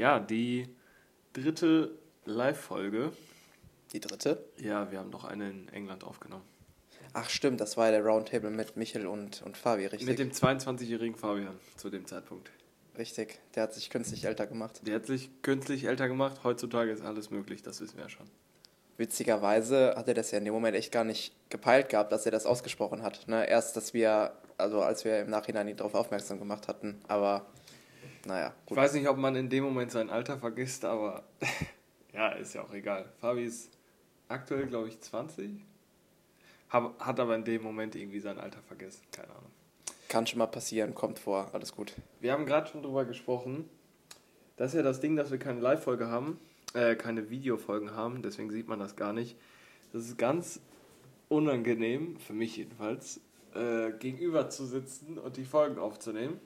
[0.00, 0.66] Ja, die
[1.34, 1.90] dritte
[2.24, 3.12] Live-Folge.
[3.92, 4.42] Die dritte?
[4.56, 6.44] Ja, wir haben noch eine in England aufgenommen.
[7.12, 10.08] Ach stimmt, das war ja der Roundtable mit Michel und, und Fabi, richtig?
[10.08, 12.50] Mit dem 22-jährigen Fabian zu dem Zeitpunkt.
[12.96, 14.80] Richtig, der hat sich künstlich älter gemacht.
[14.86, 16.44] Der hat sich künstlich älter gemacht.
[16.44, 18.26] Heutzutage ist alles möglich, das wissen wir ja schon.
[18.96, 22.32] Witzigerweise hat er das ja in dem Moment echt gar nicht gepeilt gehabt, dass er
[22.32, 23.28] das ausgesprochen hat.
[23.28, 23.46] Ne?
[23.46, 27.44] Erst, dass wir, also als wir im Nachhinein ihn darauf aufmerksam gemacht hatten, aber
[28.26, 28.54] naja.
[28.66, 28.76] Gut.
[28.76, 31.24] Ich weiß nicht, ob man in dem Moment sein Alter vergisst, aber
[32.12, 33.10] ja, ist ja auch egal.
[33.20, 33.70] Fabi ist
[34.28, 35.64] aktuell, glaube ich, 20.
[36.68, 39.50] Hat aber in dem Moment irgendwie sein Alter vergessen, keine Ahnung.
[40.08, 41.94] Kann schon mal passieren, kommt vor, alles gut.
[42.20, 43.68] Wir haben gerade schon drüber gesprochen.
[44.56, 46.38] Das ist ja das Ding, dass wir keine Live-Folge haben,
[46.74, 49.36] äh, keine Videofolgen haben, deswegen sieht man das gar nicht.
[49.92, 50.60] Das ist ganz
[51.28, 53.20] unangenehm, für mich jedenfalls,
[53.54, 56.40] äh, gegenüber zu sitzen und die Folgen aufzunehmen.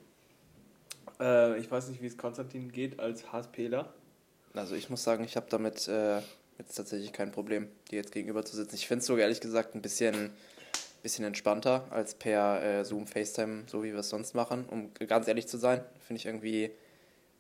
[1.20, 3.92] Äh, ich weiß nicht, wie es Konstantin geht als HSPler.
[4.55, 6.20] Also ich muss sagen, ich habe damit äh,
[6.59, 8.75] jetzt tatsächlich kein Problem, dir jetzt gegenüber zu sitzen.
[8.77, 10.30] Ich finde es sogar ehrlich gesagt ein bisschen,
[11.02, 15.27] bisschen entspannter als per äh, Zoom, FaceTime, so wie wir es sonst machen, um ganz
[15.27, 15.84] ehrlich zu sein.
[16.06, 16.70] Finde ich irgendwie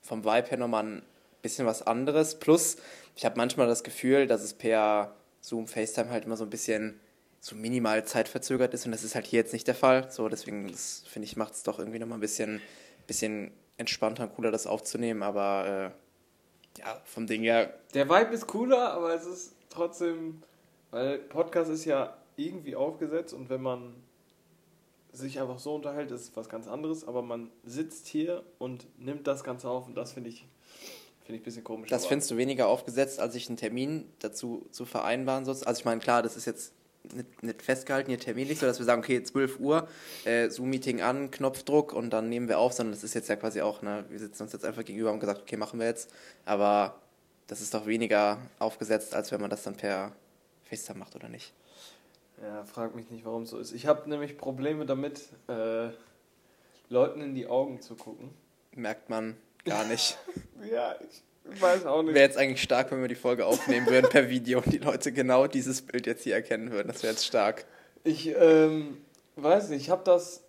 [0.02, 1.02] vom Vibe her nochmal ein
[1.42, 2.38] bisschen was anderes.
[2.38, 2.76] Plus,
[3.14, 6.98] ich habe manchmal das Gefühl, dass es per Zoom, FaceTime halt immer so ein bisschen
[7.40, 10.10] so minimal zeitverzögert ist und das ist halt hier jetzt nicht der Fall.
[10.10, 12.62] So, deswegen finde ich, macht es doch irgendwie nochmal ein bisschen,
[13.06, 15.92] bisschen entspannter und cooler, das aufzunehmen, aber
[16.76, 17.74] äh, ja, vom Ding her.
[17.94, 20.42] Der Vibe ist cooler, aber es ist trotzdem,
[20.90, 23.94] weil Podcast ist ja irgendwie aufgesetzt und wenn man
[25.12, 29.44] sich einfach so unterhält, ist was ganz anderes, aber man sitzt hier und nimmt das
[29.44, 30.46] Ganze auf und das finde ich,
[31.20, 31.90] finde ich ein bisschen komisch.
[31.90, 35.54] Das findest du weniger aufgesetzt, als ich einen Termin dazu zu vereinbaren soll.
[35.64, 36.72] Also ich meine, klar, das ist jetzt
[37.12, 39.88] nicht, nicht festgehalten hier terminlich, so dass wir sagen, okay, 12 Uhr,
[40.24, 43.60] äh, Zoom-Meeting an, Knopfdruck und dann nehmen wir auf, sondern das ist jetzt ja quasi
[43.60, 46.10] auch, ne, wir sitzen uns jetzt einfach gegenüber und gesagt, okay, machen wir jetzt.
[46.44, 47.00] Aber
[47.46, 50.12] das ist doch weniger aufgesetzt, als wenn man das dann per
[50.64, 51.52] FaceTime macht, oder nicht?
[52.42, 53.72] Ja, frag mich nicht, warum es so ist.
[53.72, 55.88] Ich habe nämlich Probleme damit, äh,
[56.88, 58.30] Leuten in die Augen zu gucken.
[58.72, 60.18] Merkt man gar nicht.
[60.70, 62.14] ja, ich ich weiß auch nicht.
[62.14, 65.12] Wäre jetzt eigentlich stark, wenn wir die Folge aufnehmen würden per Video und die Leute
[65.12, 66.88] genau dieses Bild jetzt hier erkennen würden.
[66.88, 67.64] Das wäre jetzt stark.
[68.02, 68.98] Ich ähm,
[69.36, 70.44] weiß nicht, ich habe das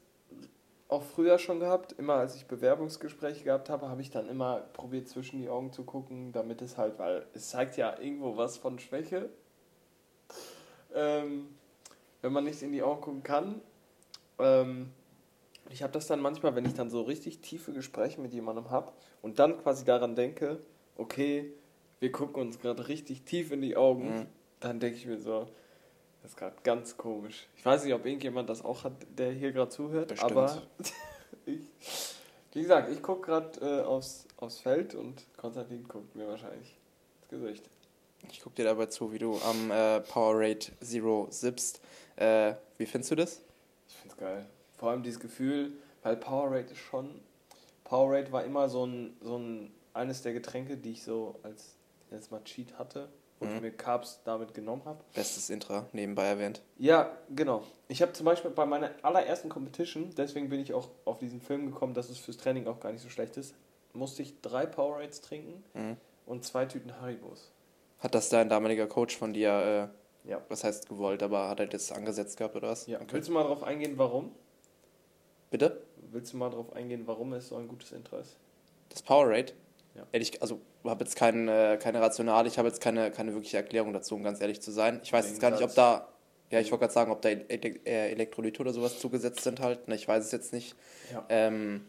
[0.88, 1.94] auch früher schon gehabt.
[1.94, 5.84] Immer als ich Bewerbungsgespräche gehabt habe, habe ich dann immer probiert, zwischen die Augen zu
[5.84, 9.30] gucken, damit es halt, weil es zeigt ja irgendwo was von Schwäche.
[10.94, 11.50] Ähm,
[12.22, 13.62] wenn man nicht in die Augen gucken kann.
[14.40, 14.92] Ähm,
[15.70, 18.92] ich habe das dann manchmal, wenn ich dann so richtig tiefe Gespräche mit jemandem habe
[19.22, 20.60] und dann quasi daran denke,
[20.96, 21.52] okay,
[22.00, 24.26] wir gucken uns gerade richtig tief in die Augen, mhm.
[24.60, 25.48] dann denke ich mir so,
[26.22, 27.48] das ist gerade ganz komisch.
[27.56, 30.32] Ich weiß nicht, ob irgendjemand das auch hat, der hier gerade zuhört, Bestimmt.
[30.32, 30.62] aber
[31.46, 31.62] ich,
[32.54, 36.78] wie gesagt, ich gucke gerade äh, aufs, aufs Feld und Konstantin guckt mir wahrscheinlich
[37.22, 37.70] ins Gesicht.
[38.32, 41.82] Ich gucke dir dabei zu, wie du am äh, Powerade Zero sippst.
[42.16, 43.42] Äh, wie findest du das?
[43.88, 44.46] Ich finde es geil.
[44.78, 47.22] Vor allem dieses Gefühl, weil Powerade ist schon.
[47.84, 51.76] Powerade war immer so ein, so ein eines der Getränke, die ich so als
[52.12, 53.62] jetzt mal Cheat hatte und mhm.
[53.62, 55.04] mir Carbs damit genommen habe.
[55.14, 56.62] Bestes Intra, nebenbei erwähnt.
[56.78, 57.64] Ja, genau.
[57.88, 61.66] Ich habe zum Beispiel bei meiner allerersten Competition, deswegen bin ich auch auf diesen Film
[61.66, 63.56] gekommen, dass es fürs Training auch gar nicht so schlecht ist,
[63.94, 65.98] musste ich drei Powerades trinken mhm.
[66.26, 67.52] und zwei Tüten Haribos.
[68.00, 69.92] Hat das dein damaliger Coach von dir,
[70.26, 70.42] äh, ja.
[70.50, 72.88] was heißt gewollt, aber hat er das angesetzt gehabt oder was?
[72.88, 73.00] Ja.
[73.00, 73.14] Okay.
[73.14, 74.32] Willst du mal darauf eingehen, warum?
[75.50, 75.82] Bitte?
[76.12, 78.38] Willst du mal darauf eingehen, warum es so ein gutes Intro ist?
[78.90, 79.54] Das Powerade?
[79.96, 80.06] Ja.
[80.12, 83.94] Ehrlich, also habe jetzt kein, äh, keine Rationale, ich habe jetzt keine, keine wirkliche Erklärung
[83.94, 85.00] dazu, um ganz ehrlich zu sein.
[85.04, 86.10] Ich weiß jetzt gar nicht, ob da,
[86.52, 89.88] ja, ich wollte gerade sagen, ob da äh, Elektrolyte oder sowas zugesetzt sind halt.
[89.88, 90.76] Ne, ich weiß es jetzt nicht.
[91.14, 91.26] Ja.
[91.30, 91.86] Ähm,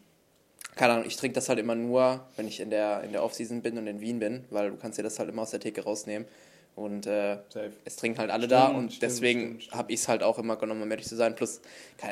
[0.76, 3.62] keine Ahnung, ich trinke das halt immer nur, wenn ich in der, in der Offseason
[3.62, 5.82] bin und in Wien bin, weil du kannst dir das halt immer aus der Theke
[5.82, 6.28] rausnehmen.
[6.76, 7.38] Und äh,
[7.86, 10.56] es trinken halt alle stimmt, da und stimmt, deswegen habe ich es halt auch immer
[10.56, 11.34] genommen, um ehrlich zu sein.
[11.34, 11.62] Plus,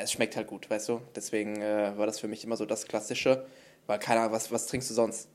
[0.01, 1.01] es schmeckt halt gut, weißt du?
[1.15, 3.45] Deswegen äh, war das für mich immer so das Klassische.
[3.85, 5.29] Weil, keine Ahnung, was, was trinkst du sonst?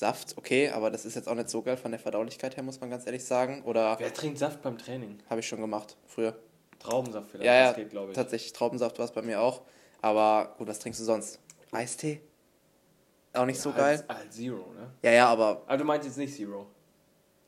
[0.00, 2.80] Saft, okay, aber das ist jetzt auch nicht so geil von der Verdaulichkeit her, muss
[2.80, 3.62] man ganz ehrlich sagen.
[3.64, 5.18] Oder Wer trinkt Saft beim Training?
[5.28, 6.38] Habe ich schon gemacht, früher.
[6.78, 8.16] Traubensaft vielleicht, ja, ja, das geht, glaube ich.
[8.16, 9.60] Tatsächlich, Traubensaft war es bei mir auch.
[10.00, 11.38] Aber gut, was trinkst du sonst?
[11.70, 12.22] Eistee?
[13.34, 14.02] Auch nicht ja, so geil?
[14.08, 14.90] Als, als Zero, ne?
[15.02, 15.64] Ja, ja, aber.
[15.66, 16.66] Aber du meinst jetzt nicht Zero?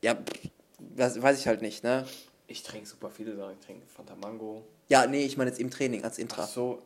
[0.03, 0.15] Ja,
[0.79, 2.05] das weiß ich halt nicht, ne?
[2.45, 3.53] Ich trinke super viele Sachen.
[3.59, 4.63] Ich trinke Fanta Mango.
[4.89, 6.43] Ja, nee, ich meine jetzt im Training als Intra.
[6.43, 6.83] Ach so,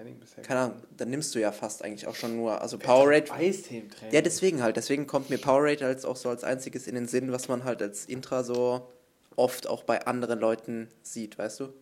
[0.00, 0.42] Training bisher?
[0.42, 3.30] Keine Ahnung, dann nimmst du ja fast eigentlich auch schon nur, also Powerade.
[3.30, 4.14] Eistee im Training.
[4.14, 7.32] Ja, deswegen halt, deswegen kommt mir Powerade als auch so als einziges in den Sinn,
[7.32, 8.90] was man halt als Intra so
[9.36, 11.72] oft auch bei anderen Leuten sieht, weißt du?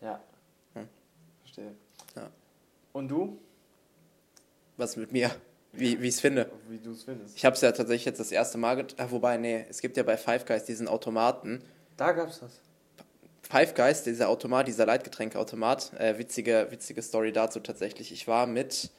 [0.00, 0.20] Ja.
[0.74, 0.88] Hm.
[1.42, 1.74] Verstehe.
[2.14, 2.30] Ja.
[2.92, 3.38] Und du?
[4.76, 5.30] Was mit mir?
[5.72, 6.50] wie ich es finde.
[6.68, 7.36] Wie du es findest.
[7.36, 10.02] Ich habe es ja tatsächlich jetzt das erste Mal, ah, wobei, nee, es gibt ja
[10.02, 11.62] bei Five Guys diesen Automaten.
[11.98, 12.60] Da gab's das.
[13.48, 18.10] Five Guys, dieser Automat, dieser Leitgetränkeautomat, äh, witzige, witzige Story dazu tatsächlich.
[18.10, 18.90] Ich war mit,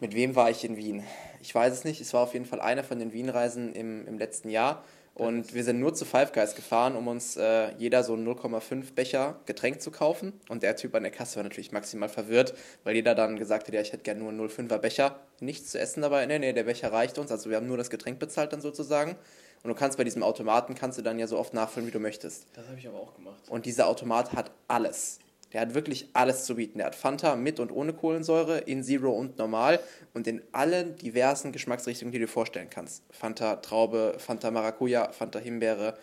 [0.00, 1.02] mit wem war ich in Wien?
[1.42, 4.18] Ich weiß es nicht, es war auf jeden Fall einer von den Wien-Reisen im, im
[4.18, 4.82] letzten Jahr.
[5.14, 8.94] Und wir sind nur zu Five Guys gefahren, um uns äh, jeder so einen 0,5
[8.94, 10.32] Becher Getränk zu kaufen.
[10.48, 12.54] Und der Typ an der Kasse war natürlich maximal verwirrt,
[12.84, 15.20] weil jeder dann gesagt hat, ja, ich hätte gerne nur einen 0,5er Becher.
[15.40, 16.24] Nichts zu essen dabei.
[16.24, 17.30] Nee, nee, der Becher reicht uns.
[17.30, 19.16] Also wir haben nur das Getränk bezahlt dann sozusagen.
[19.62, 22.00] Und du kannst bei diesem Automaten, kannst du dann ja so oft nachfüllen, wie du
[22.00, 22.46] möchtest.
[22.54, 23.40] Das habe ich aber auch gemacht.
[23.48, 25.20] Und dieser Automat hat alles.
[25.52, 26.78] Der hat wirklich alles zu bieten.
[26.78, 29.80] Der hat Fanta mit und ohne Kohlensäure, in Zero und normal
[30.14, 33.02] und in allen diversen Geschmacksrichtungen, die du dir vorstellen kannst.
[33.10, 35.96] Fanta Traube, Fanta Maracuja, Fanta Himbeere.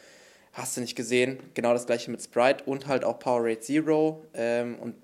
[0.53, 1.39] Hast du nicht gesehen?
[1.53, 4.95] Genau das gleiche mit Sprite und halt auch Powerade Zero ähm, und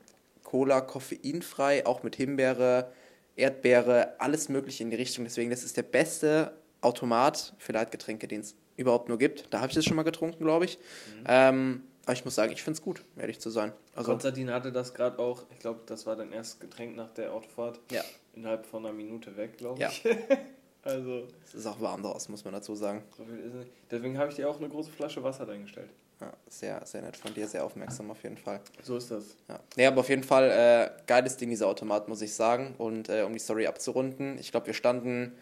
[0.44, 2.92] Cola koffeinfrei, auch mit Himbeere,
[3.36, 5.26] Erdbeere, alles mögliche in die Richtung.
[5.26, 6.54] Deswegen, das ist der beste
[6.86, 9.54] Automat für Leitgetränke, den es überhaupt nur gibt.
[9.54, 10.78] Da habe ich das schon mal getrunken, glaube ich.
[10.78, 11.24] Mhm.
[11.28, 13.74] Ähm, aber ich muss sagen, ich finde es gut, ehrlich zu sein.
[13.96, 17.34] Also Konstantin hatte das gerade auch, ich glaube, das war dein erstes Getränk nach der
[17.34, 17.80] Autofahrt.
[17.92, 18.04] Ja.
[18.36, 20.04] Innerhalb von einer Minute weg, glaube ich.
[20.04, 20.12] Ja.
[20.84, 21.28] also.
[21.44, 23.04] Es ist auch warm draußen, muss man dazu sagen.
[23.18, 23.72] So viel ist nicht.
[23.90, 25.90] Deswegen habe ich dir auch eine große Flasche Wasser eingestellt.
[26.22, 28.62] Ja, sehr, sehr nett von dir, sehr aufmerksam auf jeden Fall.
[28.84, 29.36] So ist das.
[29.50, 32.76] Ja, nee, aber auf jeden Fall äh, geiles Ding, dieser Automat, muss ich sagen.
[32.78, 35.34] Und äh, um die Story abzurunden, ich glaube, wir standen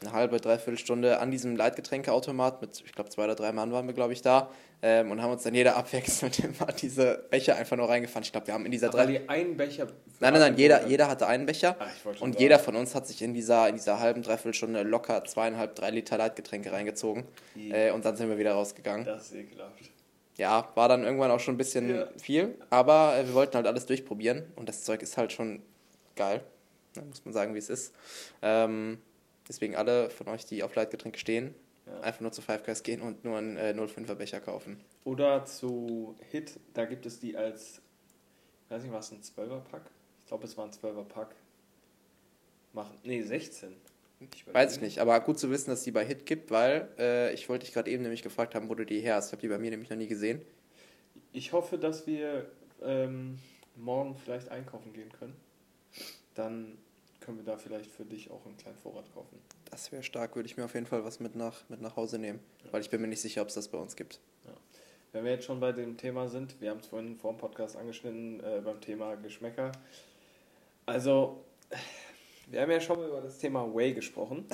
[0.00, 3.86] eine halbe, dreiviertel Stunde an diesem Leitgetränkeautomat mit, ich glaube, zwei oder drei Mann waren
[3.86, 4.50] wir, glaube ich, da
[4.82, 8.22] ähm, und haben uns dann jeder abwechselnd immer diese Becher einfach nur reingefahren.
[8.22, 9.06] Ich glaube, wir haben in dieser drei.
[9.06, 9.88] die einen Becher.
[10.20, 11.76] Nein, nein, nein, jeder, jeder hatte einen Becher.
[11.78, 15.24] Ach, und jeder von uns hat sich in dieser, in dieser halben, dreiviertel Stunde locker
[15.24, 17.24] zweieinhalb, drei Liter Leitgetränke reingezogen.
[17.56, 19.04] Äh, und dann sind wir wieder rausgegangen.
[19.04, 19.90] Das ist ekelhaft.
[20.36, 22.08] Ja, war dann irgendwann auch schon ein bisschen ja.
[22.16, 25.60] viel, aber äh, wir wollten halt alles durchprobieren und das Zeug ist halt schon
[26.16, 26.42] geil.
[26.94, 27.94] Da muss man sagen, wie es ist.
[28.40, 28.98] Ähm,
[29.50, 31.98] Deswegen alle von euch, die auf Leitgetränke stehen, ja.
[32.02, 34.78] einfach nur zu Five Guys gehen und nur einen äh, 05er Becher kaufen.
[35.02, 37.82] Oder zu Hit, da gibt es die als,
[38.64, 39.90] ich weiß nicht, was ein 12er Pack?
[40.20, 41.34] Ich glaube, es war ein 12er Pack.
[42.72, 43.74] Machen, nee, 16.
[44.32, 47.34] Ich weiß ich nicht, aber gut zu wissen, dass die bei Hit gibt, weil äh,
[47.34, 49.26] ich wollte dich gerade eben nämlich gefragt haben, wo du die her hast.
[49.26, 50.42] Ich habe die bei mir nämlich noch nie gesehen.
[51.32, 52.48] Ich hoffe, dass wir
[52.82, 53.40] ähm,
[53.74, 55.34] morgen vielleicht einkaufen gehen können.
[56.36, 56.78] Dann
[57.20, 59.38] können wir da vielleicht für dich auch einen kleinen Vorrat kaufen.
[59.70, 62.18] Das wäre stark, würde ich mir auf jeden Fall was mit nach, mit nach Hause
[62.18, 62.72] nehmen, ja.
[62.72, 64.20] weil ich bin mir nicht sicher, ob es das bei uns gibt.
[64.46, 64.52] Ja.
[65.12, 67.76] Wenn wir jetzt schon bei dem Thema sind, wir haben es vorhin vor dem Podcast
[67.76, 69.72] angeschnitten äh, beim Thema Geschmäcker.
[70.86, 71.44] Also,
[72.46, 74.46] wir haben ja schon mal über das Thema Whey gesprochen.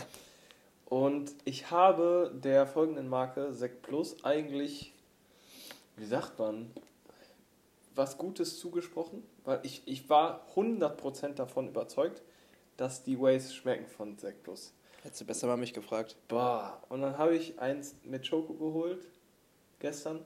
[0.86, 4.92] Und ich habe der folgenden Marke, Sec Plus, eigentlich,
[5.96, 6.70] wie sagt man,
[7.94, 12.22] was Gutes zugesprochen, weil ich, ich war 100% davon überzeugt,
[12.76, 14.72] dass die Ways schmecken von Sekt Plus.
[15.02, 16.16] Hättest du besser mal mich gefragt.
[16.28, 19.06] Boah, und dann habe ich eins mit Schoko geholt,
[19.78, 20.24] gestern.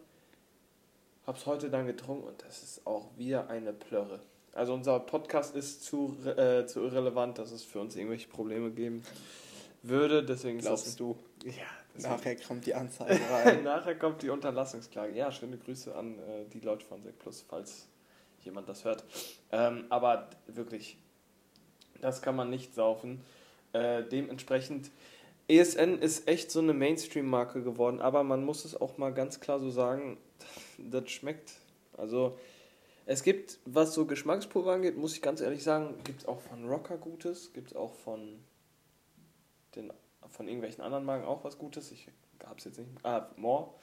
[1.27, 4.21] Hab's heute dann getrunken und das ist auch wieder eine Plörre.
[4.53, 9.05] Also unser Podcast ist zu, äh, zu irrelevant, dass es für uns irgendwelche Probleme geben
[9.83, 10.25] würde.
[10.25, 11.17] Deswegen Glaubst das, du?
[11.45, 11.53] Ja.
[12.09, 13.63] Nachher kommt die Anzeige rein.
[13.63, 15.15] Nachher kommt die Unterlassungsklage.
[15.17, 17.87] Ja, schöne Grüße an äh, die Leute von Sek Plus, falls
[18.43, 19.05] jemand das hört.
[19.53, 20.99] Ähm, aber wirklich,
[22.01, 23.21] das kann man nicht saufen.
[23.73, 24.91] Äh, dementsprechend,
[25.49, 29.59] ESN ist echt so eine Mainstream-Marke geworden, aber man muss es auch mal ganz klar
[29.59, 30.19] so sagen,
[30.79, 31.53] das schmeckt.
[31.97, 32.39] Also,
[33.07, 36.69] es gibt, was so Geschmackspulver angeht, muss ich ganz ehrlich sagen, gibt es auch von
[36.69, 38.39] Rocker Gutes, gibt es auch von,
[39.75, 39.93] den,
[40.29, 41.91] von irgendwelchen anderen Marken auch was Gutes.
[41.91, 42.09] Ich
[42.47, 42.91] hab's jetzt nicht.
[43.03, 43.75] Ah, More.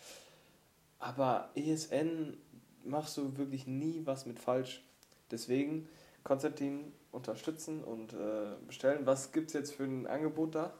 [0.99, 2.37] Aber ESN
[2.85, 4.81] machst du wirklich nie was mit falsch.
[5.29, 5.89] Deswegen,
[6.23, 9.05] Konstantin, unterstützen und äh, bestellen.
[9.05, 10.73] Was gibt es jetzt für ein Angebot da?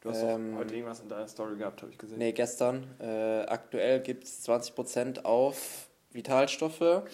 [0.00, 2.18] Du hast ähm, heute irgendwas in deiner Story gehabt, habe ich gesehen.
[2.18, 2.86] Nee, gestern.
[3.00, 7.04] Äh, aktuell gibt es 20% auf Vitalstoffe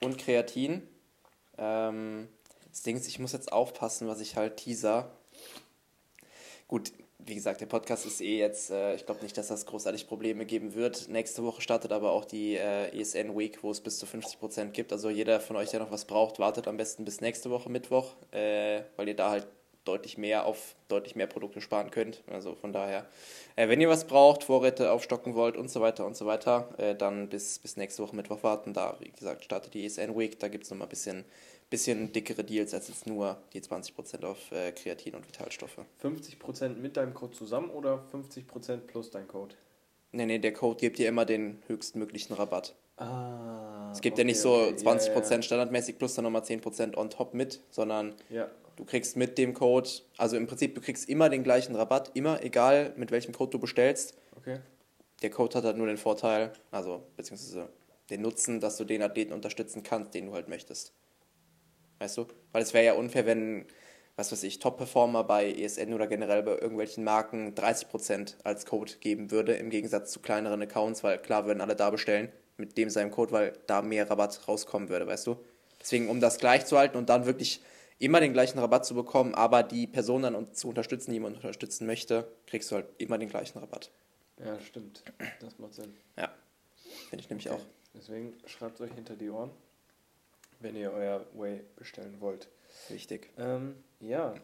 [0.00, 0.86] und Kreatin.
[1.58, 2.28] Ähm,
[2.70, 5.10] das Ding ist, ich muss jetzt aufpassen, was ich halt teaser.
[6.68, 6.92] Gut,
[7.26, 10.46] wie gesagt, der Podcast ist eh jetzt, äh, ich glaube nicht, dass das großartig Probleme
[10.46, 11.08] geben wird.
[11.08, 14.92] Nächste Woche startet aber auch die äh, ESN Week, wo es bis zu 50% gibt.
[14.92, 18.14] Also jeder von euch, der noch was braucht, wartet am besten bis nächste Woche Mittwoch,
[18.30, 19.46] äh, weil ihr da halt
[19.84, 22.22] deutlich mehr auf deutlich mehr Produkte sparen könnt.
[22.30, 23.06] Also von daher,
[23.56, 26.94] äh, wenn ihr was braucht, Vorräte aufstocken wollt und so weiter und so weiter, äh,
[26.94, 28.72] dann bis, bis nächste Woche Mittwoch warten.
[28.72, 31.24] Da, wie gesagt, startet die ESN Week, da gibt es nochmal ein bisschen
[31.70, 35.78] bisschen dickere Deals als jetzt nur die 20% auf äh, Kreatin und Vitalstoffe.
[36.02, 39.54] 50% mit deinem Code zusammen oder 50% plus dein Code?
[40.12, 42.74] Nee, nee, der Code gibt dir immer den höchstmöglichen Rabatt.
[42.96, 44.74] Ah, es gibt okay, ja nicht so okay.
[44.74, 48.14] 20% ja, ja, standardmäßig plus dann nochmal 10% on top mit, sondern
[48.76, 52.42] du kriegst mit dem Code, also im Prinzip, du kriegst immer den gleichen Rabatt, immer,
[52.42, 54.16] egal mit welchem Code du bestellst.
[54.36, 54.60] Okay.
[55.22, 57.68] Der Code hat halt nur den Vorteil, also beziehungsweise
[58.08, 60.92] den Nutzen, dass du den Athleten unterstützen kannst, den du halt möchtest.
[61.98, 62.26] Weißt du?
[62.52, 63.66] Weil es wäre ja unfair, wenn,
[64.16, 69.30] was weiß ich, Top-Performer bei ESN oder generell bei irgendwelchen Marken 30% als Code geben
[69.30, 73.10] würde, im Gegensatz zu kleineren Accounts, weil klar würden alle da bestellen mit dem seinem
[73.10, 75.36] Code, weil da mehr Rabatt rauskommen würde, weißt du?
[75.80, 77.60] Deswegen, um das gleich zu halten und dann wirklich
[77.98, 81.86] immer den gleichen Rabatt zu bekommen, aber die Person dann zu unterstützen, die man unterstützen
[81.86, 83.90] möchte, kriegst du halt immer den gleichen Rabatt.
[84.38, 85.02] Ja, stimmt.
[85.40, 85.94] Das macht Sinn.
[86.16, 86.30] Ja,
[87.08, 87.60] finde ich nämlich okay.
[87.60, 87.66] auch.
[87.94, 89.50] Deswegen schreibt euch hinter die Ohren,
[90.60, 92.48] wenn ihr euer Way bestellen wollt.
[92.88, 93.30] Wichtig.
[93.38, 94.34] Ähm, ja.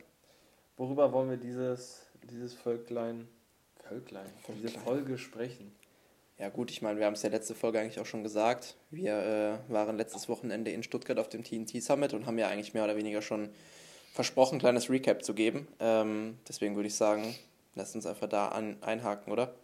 [0.76, 3.28] Worüber wollen wir dieses, dieses Völklein,
[3.76, 4.56] Völklein, Völklein.
[4.56, 5.72] diese Folge sprechen?
[6.38, 8.76] Ja gut, ich meine, wir haben es ja letzte Folge eigentlich auch schon gesagt.
[8.90, 12.74] Wir äh, waren letztes Wochenende in Stuttgart auf dem TNT Summit und haben ja eigentlich
[12.74, 13.50] mehr oder weniger schon
[14.12, 15.68] versprochen, ein kleines Recap zu geben.
[15.78, 17.34] Ähm, deswegen würde ich sagen,
[17.74, 19.54] lasst uns einfach da an, einhaken, oder?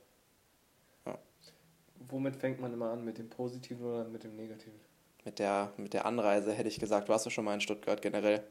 [1.04, 1.18] Ja.
[2.08, 3.04] Womit fängt man immer an?
[3.04, 4.78] Mit dem Positiven oder mit dem Negativen?
[5.28, 8.42] Mit der, mit der Anreise hätte ich gesagt, warst du schon mal in Stuttgart generell?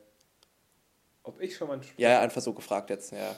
[1.23, 1.99] Ob ich schon mal in Stuttgart?
[1.99, 3.35] Ja, einfach so gefragt jetzt, ja.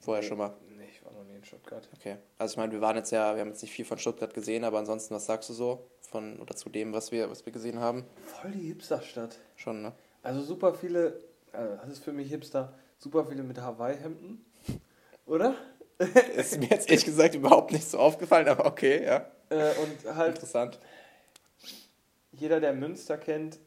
[0.00, 0.52] Vorher nee, schon mal.
[0.76, 1.88] Nee, ich war noch nie in Stuttgart.
[1.96, 2.16] Okay.
[2.38, 4.64] Also ich meine, wir waren jetzt ja, wir haben jetzt nicht viel von Stuttgart gesehen,
[4.64, 7.78] aber ansonsten, was sagst du so von oder zu dem, was wir, was wir gesehen
[7.78, 8.04] haben?
[8.24, 9.38] Voll die Hipsterstadt.
[9.54, 9.92] Schon, ne?
[10.24, 11.20] Also super viele,
[11.52, 14.44] also das ist für mich Hipster, super viele mit Hawaii-Hemden.
[15.26, 15.54] Oder?
[16.34, 19.30] ist mir jetzt ehrlich gesagt überhaupt nicht so aufgefallen, aber okay, ja.
[19.50, 20.34] Äh, und halt.
[20.34, 20.80] Interessant.
[22.42, 23.60] Jeder, der Münster kennt,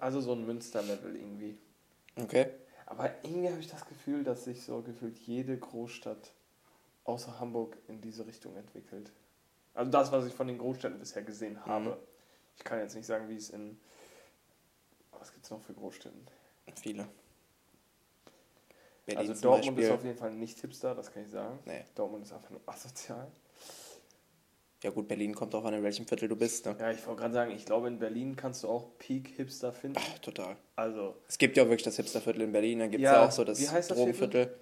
[0.00, 1.58] also so ein Münster-Level irgendwie.
[2.16, 2.46] Okay.
[2.86, 6.32] Aber irgendwie habe ich das Gefühl, dass sich so gefühlt jede Großstadt
[7.04, 9.12] außer Hamburg in diese Richtung entwickelt.
[9.74, 11.66] Also das, was ich von den Großstädten bisher gesehen mhm.
[11.66, 11.90] habe.
[11.90, 11.96] Mhm.
[12.56, 13.78] Ich kann jetzt nicht sagen, wie es in.
[15.18, 16.26] Was gibt es noch für Großstädten?
[16.76, 17.06] Viele.
[19.04, 19.84] Berlin also Dortmund Beispiel.
[19.84, 21.58] ist auf jeden Fall nicht Hipster, das kann ich sagen.
[21.66, 21.84] Nee.
[21.94, 23.30] Dortmund ist einfach nur asozial.
[24.84, 26.66] Ja gut, Berlin kommt auch an, in welchem Viertel du bist.
[26.66, 26.76] Ne?
[26.78, 29.98] Ja, ich wollte gerade sagen, ich glaube, in Berlin kannst du auch Peak-Hipster finden.
[29.98, 30.56] Ach, total.
[30.76, 31.14] Also.
[31.26, 33.32] Es gibt ja auch wirklich das Hipsterviertel in Berlin, dann gibt es ja, ja, auch
[33.32, 34.54] so das, das Drogenviertel.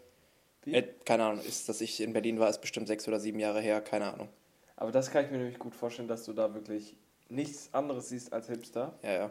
[0.67, 3.61] Äh, keine Ahnung, ist, dass ich in Berlin war, ist bestimmt sechs oder sieben Jahre
[3.61, 4.29] her, keine Ahnung.
[4.77, 6.97] Aber das kann ich mir nämlich gut vorstellen, dass du da wirklich
[7.29, 8.97] nichts anderes siehst als Hipster.
[9.03, 9.31] Ja, ja.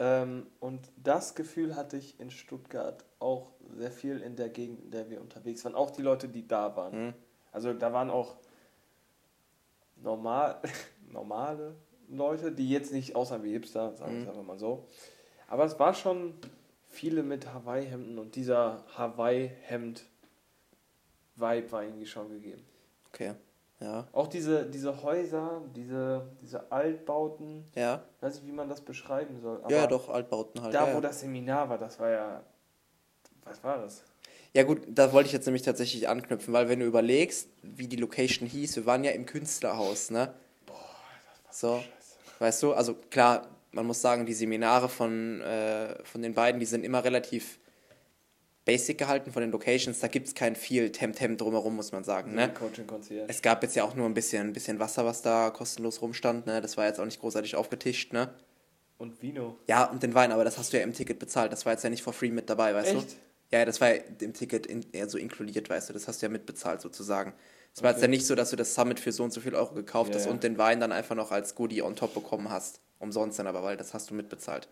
[0.00, 4.90] Ähm, und das Gefühl hatte ich in Stuttgart auch sehr viel in der Gegend, in
[4.90, 5.76] der wir unterwegs waren.
[5.76, 7.06] Auch die Leute, die da waren.
[7.06, 7.14] Mhm.
[7.52, 8.36] Also da waren auch
[9.96, 10.60] normal,
[11.10, 11.74] normale
[12.08, 14.22] Leute, die jetzt nicht aussahen wie Hipster, sagen wir mhm.
[14.22, 14.86] es einfach mal so.
[15.48, 16.34] Aber es war schon
[16.88, 22.64] viele mit Hawaii-Hemden und dieser Hawaii-Hemd-Vibe war irgendwie schon gegeben.
[23.08, 23.34] Okay.
[23.80, 24.06] Ja.
[24.12, 27.66] Auch diese, diese Häuser, diese, diese Altbauten.
[27.74, 28.02] Ja.
[28.20, 29.62] Weiß ich, wie man das beschreiben soll.
[29.62, 30.74] Aber ja, doch, Altbauten halt.
[30.74, 32.42] Da, ja, wo das Seminar war, das war ja.
[33.44, 34.02] Was war das?
[34.54, 37.96] Ja gut, da wollte ich jetzt nämlich tatsächlich anknüpfen, weil wenn du überlegst, wie die
[37.96, 40.32] Location hieß, wir waren ja im Künstlerhaus, ne?
[40.64, 40.74] Boah,
[41.50, 41.76] das war so.
[41.78, 42.38] Scheiße.
[42.38, 46.66] Weißt du, also klar, man muss sagen, die Seminare von, äh, von den beiden, die
[46.66, 47.58] sind immer relativ
[48.66, 49.98] basic gehalten von den Locations.
[50.00, 52.34] Da gibt es kein viel Temtem drumherum, muss man sagen.
[52.34, 52.52] Ne?
[52.52, 53.26] Coaching Concierge.
[53.28, 56.46] Es gab jetzt ja auch nur ein bisschen, ein bisschen Wasser, was da kostenlos rumstand.
[56.46, 56.60] Ne?
[56.60, 58.12] Das war jetzt auch nicht großartig aufgetischt.
[58.12, 58.34] Ne?
[58.98, 59.58] Und Vino.
[59.68, 61.52] Ja, und den Wein, aber das hast du ja im Ticket bezahlt.
[61.52, 63.12] Das war jetzt ja nicht for free mit dabei, weißt Echt?
[63.12, 63.16] du?
[63.52, 66.30] Ja, das war im Ticket in, eher so inkludiert, weißt du, das hast du ja
[66.30, 67.32] mitbezahlt sozusagen.
[67.74, 67.96] Es war okay.
[67.96, 70.10] jetzt ja nicht so, dass du das Summit für so und so viel Euro gekauft
[70.10, 70.30] ja, hast ja.
[70.30, 72.80] und den Wein dann einfach noch als Goodie on top bekommen hast.
[72.98, 74.68] Umsonst dann aber, weil das hast du mitbezahlt.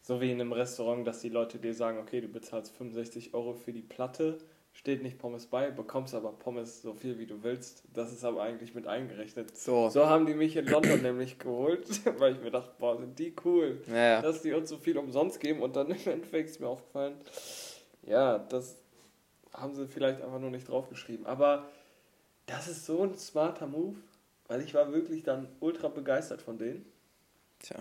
[0.00, 3.54] So wie in einem Restaurant, dass die Leute dir sagen, okay, du bezahlst 65 Euro
[3.54, 4.38] für die Platte,
[4.72, 7.82] steht nicht Pommes bei, bekommst aber Pommes so viel wie du willst.
[7.92, 9.56] Das ist aber eigentlich mit eingerechnet.
[9.56, 13.18] So, so haben die mich in London nämlich geholt, weil ich mir dachte, boah, sind
[13.18, 16.60] die cool, ja, dass die uns so viel umsonst geben und dann im Endeffekt ist
[16.60, 17.14] mir aufgefallen,
[18.06, 18.76] ja, das
[19.52, 21.26] haben sie vielleicht einfach nur nicht draufgeschrieben.
[21.26, 21.66] Aber
[22.46, 23.96] das ist so ein smarter Move,
[24.46, 26.86] weil ich war wirklich dann ultra begeistert von denen.
[27.60, 27.76] Tja.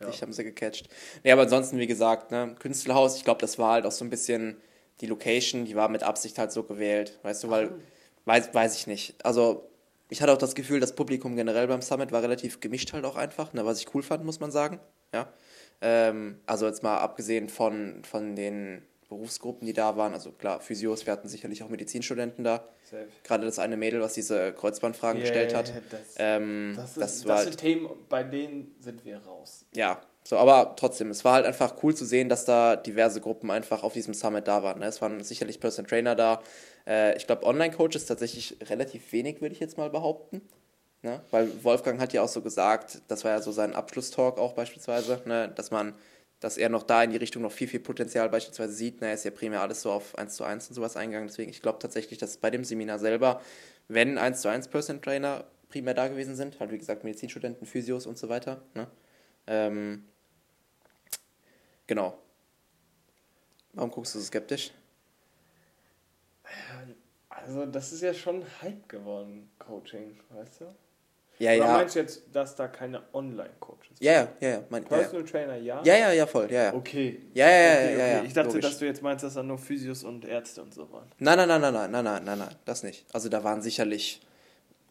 [0.00, 0.06] Ja.
[0.06, 0.88] Dich haben sie gecatcht.
[1.24, 4.10] Nee, aber ansonsten, wie gesagt, ne, Künstlerhaus, ich glaube, das war halt auch so ein
[4.10, 4.56] bisschen
[5.00, 7.18] die Location, die war mit Absicht halt so gewählt.
[7.22, 7.82] Weißt du, weil, mhm.
[8.24, 9.22] weiß, weiß ich nicht.
[9.24, 9.68] Also,
[10.08, 13.16] ich hatte auch das Gefühl, das Publikum generell beim Summit war relativ gemischt halt auch
[13.16, 14.80] einfach, ne, was ich cool fand, muss man sagen.
[15.12, 15.32] Ja.
[15.82, 20.14] Ähm, also jetzt mal abgesehen von, von den Berufsgruppen, die da waren.
[20.14, 22.64] Also klar, Physios, wir hatten sicherlich auch Medizinstudenten da.
[22.90, 23.06] Safe.
[23.24, 25.72] Gerade das eine Mädel, was diese Kreuzbandfragen yeah, gestellt hat.
[25.90, 29.66] Das, ähm, das, ist, das, war das sind Themen, bei denen sind wir raus.
[29.74, 33.50] Ja, so, aber trotzdem, es war halt einfach cool zu sehen, dass da diverse Gruppen
[33.50, 34.78] einfach auf diesem Summit da waren.
[34.78, 34.86] Ne?
[34.86, 36.40] Es waren sicherlich Person Trainer da.
[36.86, 40.40] Äh, ich glaube, Online-Coaches tatsächlich relativ wenig, würde ich jetzt mal behaupten.
[41.02, 41.20] Ne?
[41.30, 45.20] Weil Wolfgang hat ja auch so gesagt, das war ja so sein Abschlusstalk auch beispielsweise,
[45.24, 45.50] ne?
[45.54, 45.94] dass man
[46.40, 49.00] dass er noch da in die Richtung noch viel, viel Potenzial beispielsweise sieht.
[49.00, 51.28] Na, er ist ja primär alles so auf 1 zu 1 und sowas eingegangen.
[51.28, 53.42] Deswegen, ich glaube tatsächlich, dass bei dem Seminar selber,
[53.88, 58.06] wenn 1 zu 1 Person Trainer primär da gewesen sind, halt wie gesagt Medizinstudenten, Physios
[58.06, 58.62] und so weiter.
[58.74, 58.86] Ne?
[59.46, 60.04] Ähm,
[61.86, 62.18] genau.
[63.74, 64.72] Warum guckst du so skeptisch?
[67.28, 70.74] Also, das ist ja schon Hype geworden, Coaching, weißt du?
[71.40, 71.72] Ja, Oder ja.
[71.72, 74.02] meinst du jetzt, dass da keine Online-Coaches sind?
[74.02, 74.48] Ja, ja, ja.
[74.50, 74.64] ja.
[74.68, 75.82] Mein, Personal ja, Trainer, ja?
[75.82, 76.74] Ja, ja, ja, voll, ja, ja.
[76.74, 77.18] Okay.
[77.32, 78.64] Ja, ja, ja, okay, ja, ja, Ich dachte, logisch.
[78.66, 81.10] dass du jetzt meinst, dass da nur Physios und Ärzte und so waren.
[81.18, 83.06] Nein, nein, nein, nein, nein, nein, nein, nein, nein, das nicht.
[83.14, 84.20] Also da waren sicherlich,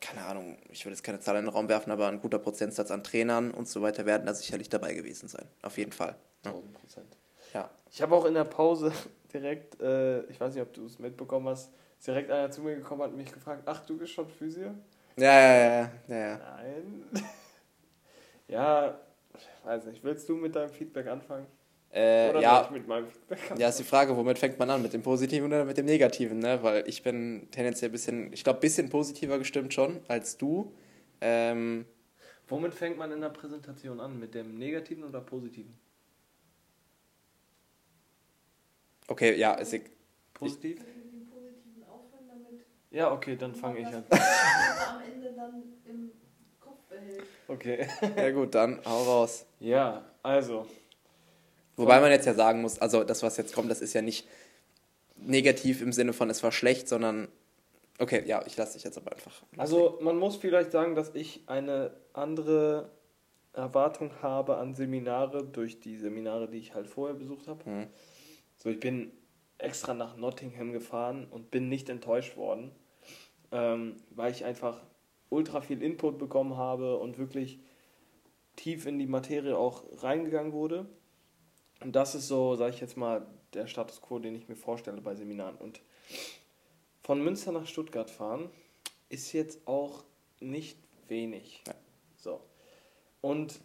[0.01, 2.89] keine Ahnung, ich würde jetzt keine Zahl in den Raum werfen, aber ein guter Prozentsatz
[2.89, 5.45] an Trainern und so weiter werden da sicherlich dabei gewesen sein.
[5.61, 6.15] Auf jeden Fall.
[6.45, 7.17] 1000 Prozent.
[7.53, 7.69] Ja.
[7.91, 8.91] Ich habe auch in der Pause
[9.31, 11.71] direkt, äh, ich weiß nicht, ob du es mitbekommen hast,
[12.07, 14.73] direkt einer zu mir gekommen und mich gefragt, ach, du bist schon Physio?
[15.19, 16.17] Ja, ja, ja, ja.
[16.17, 16.37] ja.
[16.37, 17.05] Nein.
[18.47, 18.99] ja,
[19.63, 20.03] weiß nicht.
[20.03, 21.45] Willst du mit deinem Feedback anfangen?
[21.91, 23.59] Äh, oder ja, mit meinem Feedback anfangen?
[23.59, 24.81] Ja, ist die Frage, womit fängt man an?
[24.81, 26.61] Mit dem Positiven oder mit dem Negativen, ne?
[26.61, 30.73] Weil ich bin tendenziell ein bisschen, ich glaube, ein bisschen positiver gestimmt schon als du.
[31.21, 31.85] Ähm,
[32.47, 34.19] Womit fängt man in der Präsentation an?
[34.19, 35.77] Mit dem Negativen oder Positiven?
[39.07, 39.83] Okay, ja, ist ich,
[40.33, 40.83] Positiv?
[42.91, 44.03] Ja, okay, dann fange ich an.
[44.11, 46.11] am Ende dann im
[46.59, 47.23] Kopf behält.
[47.47, 47.87] Okay.
[48.17, 49.45] ja gut, dann hau raus.
[49.59, 50.65] Ja, also.
[51.75, 54.27] Wobei man jetzt ja sagen muss, also das, was jetzt kommt, das ist ja nicht
[55.15, 57.27] negativ im Sinne von es war schlecht, sondern
[57.99, 59.43] okay, ja, ich lasse dich jetzt aber einfach.
[59.57, 62.89] Also man muss vielleicht sagen, dass ich eine andere
[63.53, 67.69] Erwartung habe an Seminare durch die Seminare, die ich halt vorher besucht habe.
[67.69, 67.87] Mhm.
[68.57, 69.11] So, ich bin
[69.59, 72.71] extra nach Nottingham gefahren und bin nicht enttäuscht worden,
[73.51, 74.81] ähm, weil ich einfach
[75.29, 77.59] ultra viel Input bekommen habe und wirklich
[78.55, 80.87] tief in die Materie auch reingegangen wurde.
[81.81, 85.01] Und das ist so, sage ich jetzt mal, der Status quo, den ich mir vorstelle
[85.01, 85.55] bei Seminaren.
[85.55, 85.81] Und
[87.03, 88.49] von Münster nach Stuttgart fahren
[89.07, 90.03] ist jetzt auch
[90.39, 91.63] nicht wenig.
[91.67, 91.73] Ja.
[92.17, 92.41] So.
[93.21, 93.59] Und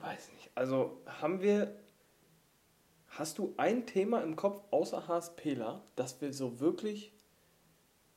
[0.00, 1.76] weiß nicht, also haben wir
[3.14, 7.12] Hast du ein Thema im Kopf außer HSPler, das wir so wirklich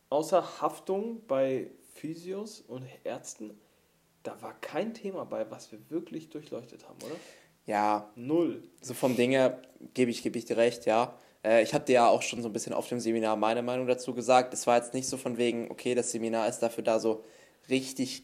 [0.09, 3.59] außer Haftung bei Physios und Ärzten,
[4.23, 7.15] da war kein Thema bei, was wir wirklich durchleuchtet haben, oder?
[7.65, 8.09] Ja.
[8.15, 8.63] Null.
[8.79, 9.61] So vom Ding her
[9.93, 11.19] gebe ich, gebe ich dir recht, ja.
[11.43, 13.87] Äh, ich habe dir ja auch schon so ein bisschen auf dem Seminar meine Meinung
[13.87, 14.53] dazu gesagt.
[14.53, 17.25] Es war jetzt nicht so von wegen, okay, das Seminar ist dafür da so
[17.69, 18.23] richtig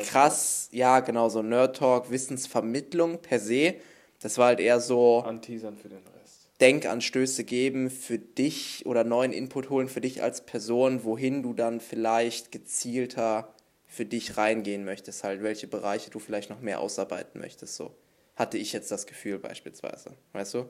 [0.00, 3.76] krass, ja, genau, so Nerd Talk, Wissensvermittlung per se
[4.24, 5.18] das war halt eher so.
[5.18, 6.48] Anteasern für den Rest.
[6.58, 11.78] Denkanstöße geben für dich oder neuen Input holen für dich als Person, wohin du dann
[11.78, 13.52] vielleicht gezielter
[13.86, 17.94] für dich reingehen möchtest, halt, welche Bereiche du vielleicht noch mehr ausarbeiten möchtest, so.
[18.34, 20.64] Hatte ich jetzt das Gefühl beispielsweise, weißt du?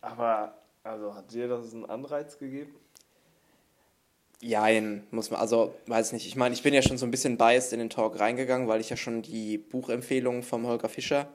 [0.00, 2.76] Aber, also hat dir das einen Anreiz gegeben?
[4.40, 6.26] Jein, muss man, also weiß nicht.
[6.26, 8.80] Ich meine, ich bin ja schon so ein bisschen biased in den Talk reingegangen, weil
[8.80, 11.28] ich ja schon die Buchempfehlungen vom Holger Fischer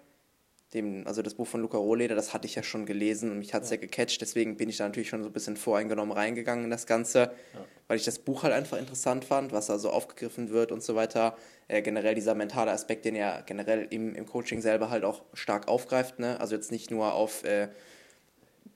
[0.73, 3.53] dem, also das Buch von Luca Rohleder, das hatte ich ja schon gelesen und mich
[3.53, 3.75] hat es ja.
[3.75, 6.85] ja gecatcht, deswegen bin ich da natürlich schon so ein bisschen voreingenommen reingegangen in das
[6.85, 7.65] Ganze, ja.
[7.87, 10.95] weil ich das Buch halt einfach interessant fand, was da so aufgegriffen wird und so
[10.95, 11.35] weiter.
[11.67, 15.67] Äh, generell dieser mentale Aspekt, den er generell im, im Coaching selber halt auch stark
[15.67, 16.39] aufgreift, ne?
[16.39, 17.67] also jetzt nicht nur auf äh,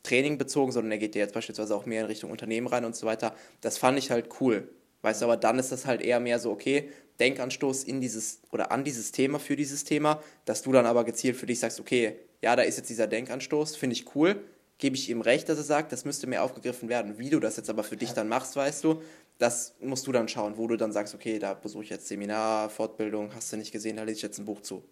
[0.04, 2.96] Training bezogen, sondern er geht ja jetzt beispielsweise auch mehr in Richtung Unternehmen rein und
[2.96, 3.36] so weiter.
[3.62, 4.68] Das fand ich halt cool.
[5.06, 6.90] Weißt du, aber dann ist das halt eher mehr so, okay,
[7.20, 11.36] Denkanstoß in dieses oder an dieses Thema für dieses Thema, dass du dann aber gezielt
[11.36, 14.44] für dich sagst, okay, ja, da ist jetzt dieser Denkanstoß, finde ich cool,
[14.80, 17.20] gebe ich ihm recht, dass er sagt, das müsste mehr aufgegriffen werden.
[17.20, 19.00] Wie du das jetzt aber für dich dann machst, weißt du,
[19.38, 22.72] das musst du dann schauen, wo du dann sagst, okay, da besuche ich jetzt Seminar,
[22.72, 24.84] Fortbildung, hast du nicht gesehen, da lese ich jetzt ein Buch zu.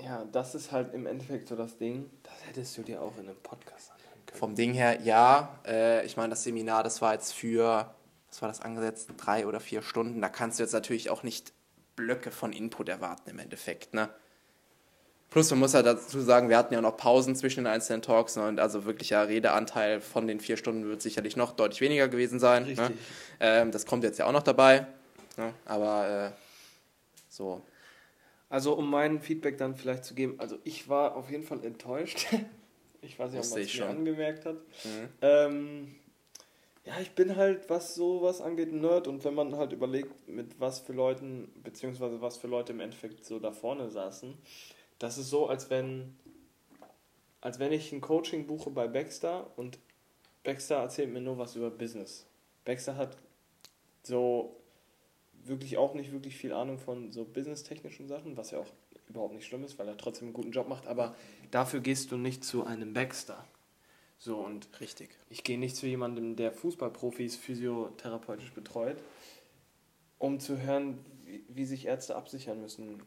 [0.00, 3.28] Ja, das ist halt im Endeffekt so das Ding, das hättest du dir auch in
[3.28, 4.38] einem Podcast anhören können.
[4.38, 7.92] Vom Ding her, ja, äh, ich meine, das Seminar, das war jetzt für
[8.30, 10.20] was war das angesetzt, drei oder vier Stunden.
[10.20, 11.52] Da kannst du jetzt natürlich auch nicht
[11.96, 13.92] Blöcke von Input erwarten im Endeffekt.
[13.92, 14.08] Ne?
[15.30, 18.36] Plus, man muss ja dazu sagen, wir hatten ja noch Pausen zwischen den einzelnen Talks
[18.36, 18.46] ne?
[18.48, 22.72] und also wirklicher Redeanteil von den vier Stunden wird sicherlich noch deutlich weniger gewesen sein.
[22.72, 22.92] Ne?
[23.38, 24.86] Ähm, das kommt jetzt ja auch noch dabei.
[25.36, 25.54] Ne?
[25.64, 26.40] Aber äh,
[27.28, 27.62] so.
[28.48, 32.26] Also, um mein Feedback dann vielleicht zu geben, also ich war auf jeden Fall enttäuscht.
[33.02, 34.56] ich weiß nicht, ob man es mir angemerkt hat.
[34.56, 35.08] Mhm.
[35.22, 35.94] Ähm,
[36.84, 40.58] ja, ich bin halt, was sowas angeht, ein Nerd und wenn man halt überlegt, mit
[40.58, 44.34] was für Leuten, beziehungsweise was für Leute im Endeffekt so da vorne saßen,
[44.98, 46.16] das ist so, als wenn,
[47.40, 49.78] als wenn ich ein Coaching buche bei Baxter und
[50.42, 52.26] Baxter erzählt mir nur was über Business.
[52.64, 53.16] Baxter hat
[54.02, 54.56] so
[55.44, 58.66] wirklich auch nicht wirklich viel Ahnung von so businesstechnischen Sachen, was ja auch
[59.08, 61.14] überhaupt nicht schlimm ist, weil er trotzdem einen guten Job macht, aber
[61.50, 63.44] dafür gehst du nicht zu einem Baxter.
[64.22, 65.08] So und richtig.
[65.30, 68.98] Ich gehe nicht zu jemandem, der Fußballprofis physiotherapeutisch betreut,
[70.18, 73.02] um zu hören, wie, wie sich Ärzte absichern müssen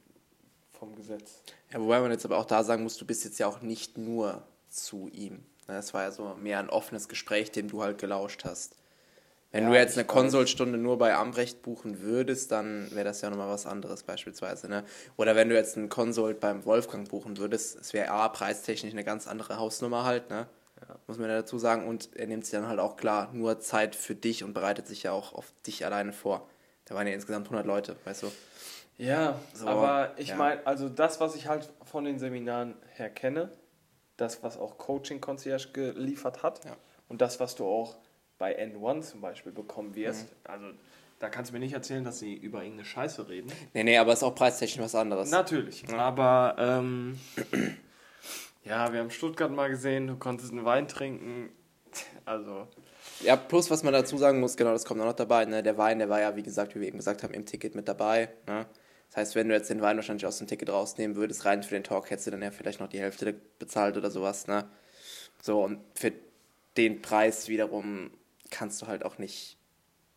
[0.72, 1.44] vom Gesetz.
[1.72, 3.96] Ja, wobei man jetzt aber auch da sagen muss, du bist jetzt ja auch nicht
[4.00, 5.44] nur zu ihm.
[5.68, 8.76] Es war ja so mehr ein offenes Gespräch, dem du halt gelauscht hast.
[9.52, 13.30] Wenn ja, du jetzt eine Konsolstunde nur bei Ambrecht buchen würdest, dann wäre das ja
[13.30, 14.68] nochmal was anderes beispielsweise.
[14.68, 14.84] Ne?
[15.16, 19.04] Oder wenn du jetzt einen Konsult beim Wolfgang buchen würdest, es wäre A, preistechnisch eine
[19.04, 20.48] ganz andere Hausnummer halt, ne?
[21.08, 21.88] Muss man ja dazu sagen.
[21.88, 25.04] Und er nimmt sich dann halt auch klar nur Zeit für dich und bereitet sich
[25.04, 26.48] ja auch auf dich alleine vor.
[26.86, 28.32] Da waren ja insgesamt 100 Leute, weißt du.
[28.98, 30.36] Ja, so, aber ich ja.
[30.36, 33.52] meine, also das, was ich halt von den Seminaren her kenne,
[34.18, 36.76] das, was auch Coaching Concierge geliefert hat ja.
[37.10, 37.96] und das, was du auch
[38.38, 40.24] bei N1 zum Beispiel bekommen wirst.
[40.24, 40.52] Mhm.
[40.52, 40.66] Also
[41.20, 43.52] da kannst du mir nicht erzählen, dass sie über irgendeine Scheiße reden.
[43.74, 45.32] Nee, nee, aber es ist auch preistechnisch was anderes.
[45.32, 45.84] Natürlich.
[45.90, 45.98] Ja.
[45.98, 47.20] Aber ähm,
[48.64, 51.50] ja, wir haben Stuttgart mal gesehen, du konntest einen Wein trinken.
[52.26, 52.68] Also.
[53.20, 55.46] Ja, plus was man dazu sagen muss, genau, das kommt auch noch dabei.
[55.46, 55.62] Ne?
[55.62, 57.88] Der Wein, der war ja, wie gesagt, wie wir eben gesagt haben, im Ticket mit
[57.88, 58.30] dabei.
[58.48, 58.66] Ne?
[59.10, 61.76] Das heißt, wenn du jetzt den Wein wahrscheinlich aus dem Ticket rausnehmen würdest, rein für
[61.76, 64.48] den Talk, hättest du dann ja vielleicht noch die Hälfte bezahlt oder sowas.
[64.48, 64.68] Ne?
[65.42, 66.14] So, und für
[66.78, 68.10] den Preis wiederum
[68.50, 69.58] kannst du halt auch nicht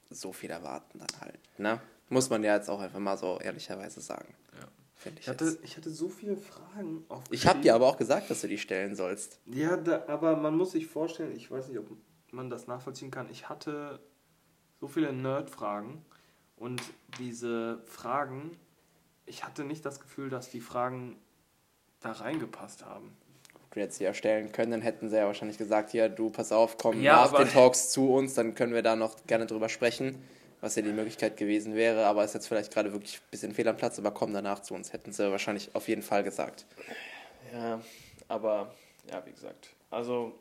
[0.08, 1.40] so viel erwarten dann halt.
[1.58, 1.80] Ne?
[2.08, 4.32] Muss man ja jetzt auch einfach mal so ehrlicherweise sagen.
[4.54, 4.68] Ja.
[4.96, 5.26] Finde ich.
[5.26, 7.22] Ich hatte, ich hatte so viele Fragen auf.
[7.30, 9.38] Ich habe dir aber auch gesagt, dass du die stellen sollst.
[9.46, 11.86] Ja, da, aber man muss sich vorstellen, ich weiß nicht, ob
[12.32, 13.30] man das nachvollziehen kann.
[13.30, 14.00] Ich hatte
[14.80, 16.04] so viele Nerd-Fragen
[16.56, 16.82] und
[17.18, 18.52] diese Fragen,
[19.26, 21.16] ich hatte nicht das Gefühl, dass die Fragen
[22.00, 23.16] da reingepasst haben
[23.80, 27.00] jetzt hier erstellen können, dann hätten sie ja wahrscheinlich gesagt, hier, du, pass auf, komm
[27.02, 30.22] ja, nach den Talks zu uns, dann können wir da noch gerne drüber sprechen,
[30.60, 33.68] was ja die Möglichkeit gewesen wäre, aber ist jetzt vielleicht gerade wirklich ein bisschen fehl
[33.68, 36.66] am Platz, aber komm danach zu uns, hätten sie wahrscheinlich auf jeden Fall gesagt.
[37.52, 37.80] Ja,
[38.28, 38.74] aber,
[39.10, 40.38] ja, wie gesagt, also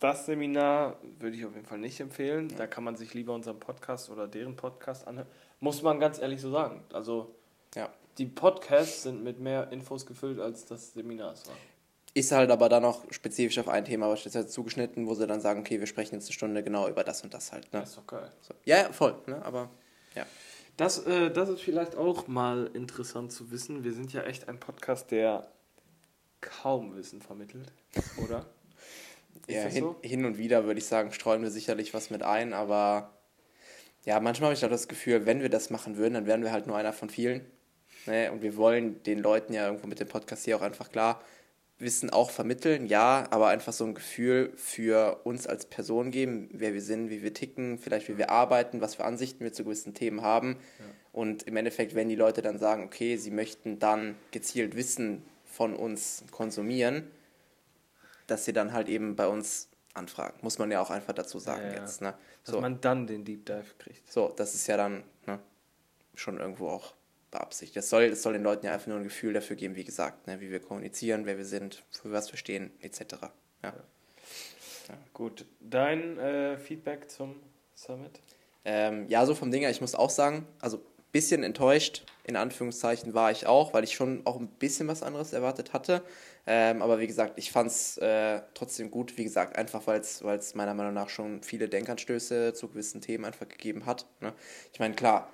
[0.00, 2.56] das Seminar würde ich auf jeden Fall nicht empfehlen, ja.
[2.56, 5.28] da kann man sich lieber unseren Podcast oder deren Podcast anhören,
[5.60, 7.34] muss man ganz ehrlich so sagen, also...
[7.74, 7.88] Ja.
[8.18, 11.54] Die Podcasts sind mit mehr Infos gefüllt, als das Seminar es war.
[12.12, 15.60] Ist halt aber dann auch spezifisch auf ein Thema beispielsweise zugeschnitten, wo sie dann sagen,
[15.60, 17.72] okay, wir sprechen jetzt eine Stunde genau über das und das halt.
[17.72, 17.80] Ne?
[17.80, 18.32] Das ist doch geil.
[18.40, 18.54] So.
[18.64, 19.44] Ja, ja, voll, ne?
[19.44, 19.70] aber
[20.16, 20.26] ja.
[20.76, 23.84] Das, äh, das ist vielleicht auch mal interessant zu wissen.
[23.84, 25.52] Wir sind ja echt ein Podcast, der
[26.40, 27.70] kaum Wissen vermittelt,
[28.24, 28.46] oder?
[29.46, 29.96] ja, hin, so?
[30.02, 33.14] hin und wieder würde ich sagen, streuen wir sicherlich was mit ein, aber
[34.04, 36.50] ja, manchmal habe ich auch das Gefühl, wenn wir das machen würden, dann wären wir
[36.50, 37.44] halt nur einer von vielen.
[38.06, 38.32] Ne?
[38.32, 41.22] Und wir wollen den Leuten ja irgendwo mit dem Podcast hier auch einfach klar
[41.80, 46.74] Wissen auch vermitteln, ja, aber einfach so ein Gefühl für uns als Person geben, wer
[46.74, 49.94] wir sind, wie wir ticken, vielleicht wie wir arbeiten, was für Ansichten wir zu gewissen
[49.94, 50.58] Themen haben.
[50.78, 50.84] Ja.
[51.12, 55.74] Und im Endeffekt, wenn die Leute dann sagen, okay, sie möchten dann gezielt Wissen von
[55.74, 57.10] uns konsumieren,
[58.26, 60.38] dass sie dann halt eben bei uns anfragen.
[60.42, 61.80] Muss man ja auch einfach dazu sagen ja, ja.
[61.80, 62.00] jetzt.
[62.00, 62.14] Ne?
[62.44, 62.60] Dass so.
[62.60, 64.10] man dann den Deep Dive kriegt.
[64.10, 65.40] So, das ist ja dann ne,
[66.14, 66.94] schon irgendwo auch
[67.30, 67.76] beabsichtigt.
[67.76, 70.26] Das soll, das soll den Leuten ja einfach nur ein Gefühl dafür geben, wie gesagt,
[70.26, 73.00] ne, wie wir kommunizieren, wer wir sind, für was wir stehen, etc.
[73.62, 73.72] Ja.
[73.72, 73.74] ja.
[75.12, 77.36] Gut, dein äh, Feedback zum
[77.74, 78.20] Summit?
[78.64, 82.36] Ähm, ja, so vom Ding her, ich muss auch sagen, also ein bisschen enttäuscht, in
[82.36, 86.02] Anführungszeichen, war ich auch, weil ich schon auch ein bisschen was anderes erwartet hatte.
[86.46, 90.54] Ähm, aber wie gesagt, ich fand es äh, trotzdem gut, wie gesagt, einfach weil es
[90.54, 94.06] meiner Meinung nach schon viele Denkanstöße zu gewissen Themen einfach gegeben hat.
[94.20, 94.32] Ne?
[94.72, 95.30] Ich meine, klar,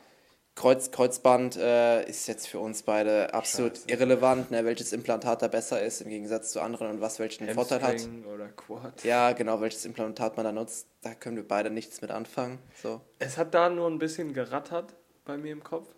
[0.57, 3.91] Kreuz, Kreuzband äh, ist jetzt für uns beide absolut Scheiße.
[3.91, 7.81] irrelevant, ne, welches Implantat da besser ist im Gegensatz zu anderen und was welchen Hamstring
[7.81, 8.09] Vorteil hat.
[8.35, 9.05] Oder Quad.
[9.05, 12.59] Ja, genau, welches Implantat man da nutzt, da können wir beide nichts mit anfangen.
[12.83, 13.03] So.
[13.19, 14.95] Es hat da nur ein bisschen gerattert
[15.27, 15.89] bei mir im Kopf,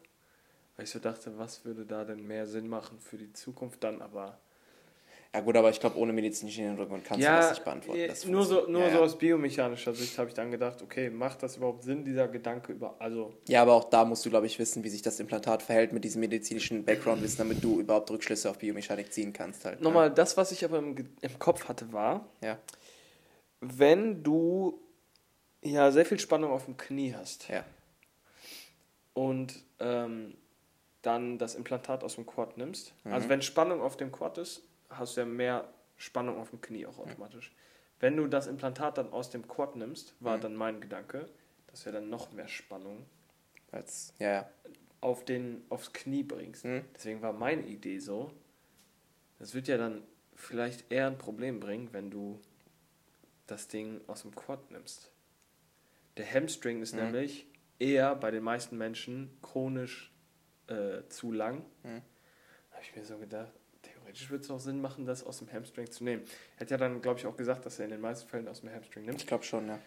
[0.77, 4.03] weil ich so dachte, was würde da denn mehr Sinn machen für die Zukunft dann,
[4.03, 4.41] aber
[5.35, 8.01] ja gut, aber ich glaube, ohne medizinischen Hintergrund kannst ja, du das nicht beantworten.
[8.09, 11.43] Das nur so, nur ja, so aus biomechanischer Sicht habe ich dann gedacht, okay, macht
[11.43, 12.97] das überhaupt Sinn, dieser Gedanke über...
[12.99, 15.93] Also ja, aber auch da musst du, glaube ich, wissen, wie sich das Implantat verhält
[15.93, 19.67] mit diesem medizinischen Background-Wissen, damit du überhaupt Rückschlüsse auf Biomechanik ziehen kannst.
[19.67, 20.15] Halt, Nochmal, ja.
[20.15, 22.27] das, was ich aber im, im Kopf hatte, war,
[23.61, 24.81] wenn du
[25.63, 27.49] ja sehr viel Spannung auf dem Knie hast
[29.13, 30.35] und ähm,
[31.03, 33.15] dann das Implantat aus dem Quad nimmst, also mhm.
[33.15, 36.87] also wenn Spannung auf dem Quad ist, hast du ja mehr Spannung auf dem Knie
[36.87, 37.51] auch automatisch.
[37.51, 37.55] Mhm.
[38.01, 40.43] Wenn du das Implantat dann aus dem Quad nimmst, war mhm.
[40.43, 41.29] dann mein Gedanke,
[41.67, 43.07] dass du dann noch mehr Spannung
[43.73, 44.51] Als, ja, ja.
[45.01, 46.65] Auf den, aufs Knie bringst.
[46.65, 46.85] Mhm.
[46.95, 48.33] Deswegen war meine Idee so,
[49.39, 50.03] das wird ja dann
[50.35, 52.41] vielleicht eher ein Problem bringen, wenn du
[53.47, 55.11] das Ding aus dem Quad nimmst.
[56.17, 57.05] Der Hamstring ist mhm.
[57.05, 57.47] nämlich
[57.79, 60.13] eher bei den meisten Menschen chronisch
[60.69, 61.65] äh, zu lang.
[61.83, 62.03] Mhm
[62.79, 63.53] habe ich mir so gedacht,
[64.09, 66.23] theoretisch würde es auch Sinn machen, das aus dem Hamstring zu nehmen.
[66.57, 68.61] Er hat ja dann, glaube ich, auch gesagt, dass er in den meisten Fällen aus
[68.61, 69.21] dem Hamstring nimmt.
[69.21, 69.79] Ich glaube schon, ja.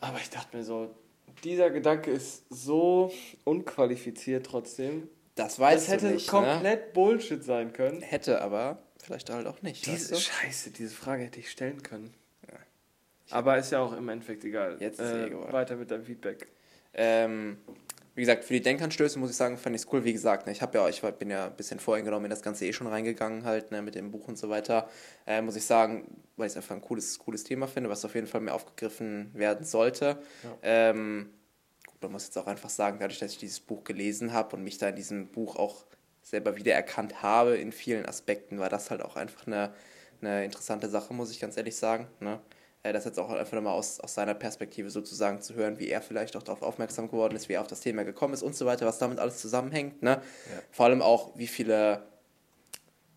[0.00, 0.94] Aber ich dachte mir so,
[1.44, 3.12] dieser Gedanke ist so
[3.44, 5.08] unqualifiziert trotzdem.
[5.34, 6.30] Das weiß das hätte nicht, ne?
[6.30, 6.92] komplett ne?
[6.92, 8.02] Bullshit sein können.
[8.02, 9.86] Hätte aber vielleicht halt auch nicht.
[9.86, 10.16] Diese weißt du?
[10.16, 12.12] Scheiße, diese Frage hätte ich stellen können.
[12.48, 12.58] Ja.
[13.30, 14.76] Aber ist ja auch im Endeffekt egal.
[14.80, 15.52] Jetzt ist äh, egal.
[15.52, 16.48] Weiter mit deinem Feedback.
[16.94, 17.58] Ähm,
[18.18, 20.02] wie gesagt, für die Denkanstöße muss ich sagen, fand ich es cool.
[20.02, 22.66] Wie gesagt, ne, ich habe ja, ich bin ja ein bisschen voreingenommen in das Ganze
[22.66, 24.90] eh schon reingegangen, halt, ne, mit dem Buch und so weiter.
[25.24, 28.16] Äh, muss ich sagen, weil ich es einfach ein cooles, cooles Thema finde, was auf
[28.16, 30.18] jeden Fall mehr aufgegriffen werden sollte.
[30.42, 30.58] Ja.
[30.62, 31.30] Ähm,
[31.86, 34.64] gut, man muss jetzt auch einfach sagen, dadurch, dass ich dieses Buch gelesen habe und
[34.64, 35.86] mich da in diesem Buch auch
[36.20, 39.72] selber wiedererkannt habe in vielen Aspekten, war das halt auch einfach eine,
[40.20, 42.08] eine interessante Sache, muss ich ganz ehrlich sagen.
[42.18, 42.40] Ne?
[42.82, 46.02] Äh, das jetzt auch einfach nochmal aus, aus seiner Perspektive sozusagen zu hören, wie er
[46.02, 48.66] vielleicht auch darauf aufmerksam geworden ist, wie er auf das Thema gekommen ist und so
[48.66, 50.02] weiter, was damit alles zusammenhängt.
[50.02, 50.10] Ne?
[50.10, 50.22] Ja.
[50.70, 52.02] Vor allem auch, wie viele,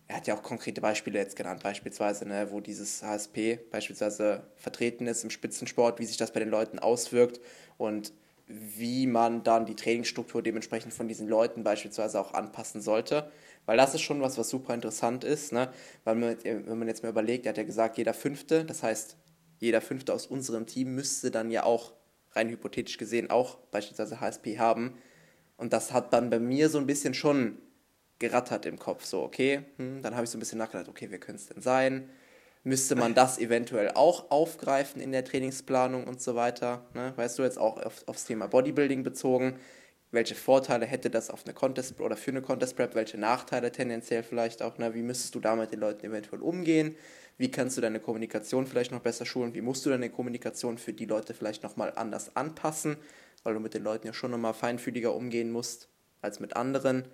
[0.08, 5.06] er hat ja auch konkrete Beispiele jetzt genannt, beispielsweise, ne, wo dieses HSP beispielsweise vertreten
[5.06, 7.40] ist im Spitzensport, wie sich das bei den Leuten auswirkt
[7.78, 8.12] und
[8.48, 13.30] wie man dann die Trainingsstruktur dementsprechend von diesen Leuten beispielsweise auch anpassen sollte.
[13.64, 15.52] Weil das ist schon was, was super interessant ist.
[15.52, 15.72] Ne?
[16.04, 19.16] Weil man, wenn man jetzt mal überlegt, er hat ja gesagt, jeder Fünfte, das heißt
[19.62, 21.92] jeder Fünfte aus unserem Team müsste dann ja auch,
[22.32, 24.98] rein hypothetisch gesehen, auch beispielsweise HSP haben.
[25.56, 27.58] Und das hat dann bei mir so ein bisschen schon
[28.18, 29.04] gerattert im Kopf.
[29.04, 31.62] So, okay, hm, dann habe ich so ein bisschen nachgedacht, okay, wer könnte es denn
[31.62, 32.10] sein?
[32.64, 36.86] Müsste man das eventuell auch aufgreifen in der Trainingsplanung und so weiter?
[36.94, 37.12] Ne?
[37.14, 39.58] Weißt du, jetzt auch auf, aufs Thema Bodybuilding bezogen.
[40.10, 42.94] Welche Vorteile hätte das auf eine Contest oder für eine Contest Prep?
[42.94, 44.78] Welche Nachteile tendenziell vielleicht auch?
[44.78, 44.94] Ne?
[44.94, 46.96] Wie müsstest du da mit den Leuten eventuell umgehen?
[47.38, 49.54] Wie kannst du deine Kommunikation vielleicht noch besser schulen?
[49.54, 52.96] Wie musst du deine Kommunikation für die Leute vielleicht nochmal anders anpassen?
[53.42, 55.88] Weil du mit den Leuten ja schon nochmal feinfühliger umgehen musst
[56.20, 57.04] als mit anderen.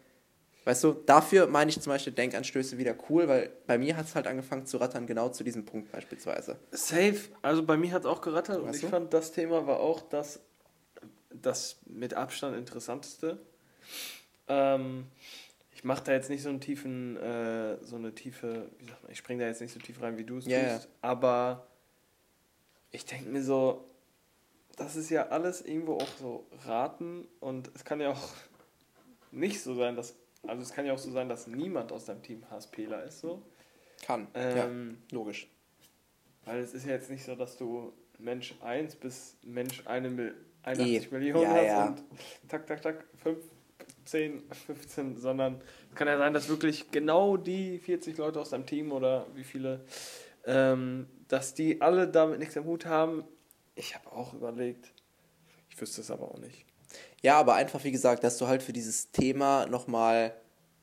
[0.64, 4.14] Weißt du, dafür meine ich zum Beispiel Denkanstöße wieder cool, weil bei mir hat es
[4.14, 6.58] halt angefangen zu rattern, genau zu diesem Punkt beispielsweise.
[6.72, 8.88] Safe, also bei mir hat es auch gerattert weißt und ich du?
[8.88, 10.40] fand, das Thema war auch das,
[11.30, 13.38] das mit Abstand interessanteste.
[14.46, 15.06] Ähm,
[15.78, 19.12] ich mache da jetzt nicht so einen tiefen, äh, so eine tiefe, wie sagt man,
[19.12, 21.68] ich springe da jetzt nicht so tief rein, wie du es yeah, tust, aber
[22.90, 23.86] ich denke mir so,
[24.76, 28.28] das ist ja alles irgendwo auch so raten und es kann ja auch
[29.30, 30.16] nicht so sein, dass,
[30.48, 33.40] also es kann ja auch so sein, dass niemand aus deinem Team HSPler ist, so.
[34.04, 35.48] Kann, ähm, ja, logisch.
[36.44, 40.34] Weil es ist ja jetzt nicht so, dass du Mensch 1 bis Mensch 81
[40.66, 41.14] e.
[41.14, 41.86] Millionen ja, hast ja.
[41.86, 42.02] und
[42.48, 43.38] tak, tak, tak, 5
[44.10, 48.66] 10, 15, sondern es kann ja sein, dass wirklich genau die 40 Leute aus deinem
[48.66, 49.84] Team oder wie viele,
[50.46, 53.24] ähm, dass die alle damit nichts am Hut haben.
[53.74, 54.92] Ich habe auch überlegt.
[55.70, 56.64] Ich wüsste es aber auch nicht.
[57.22, 60.34] Ja, aber einfach, wie gesagt, dass du halt für dieses Thema nochmal,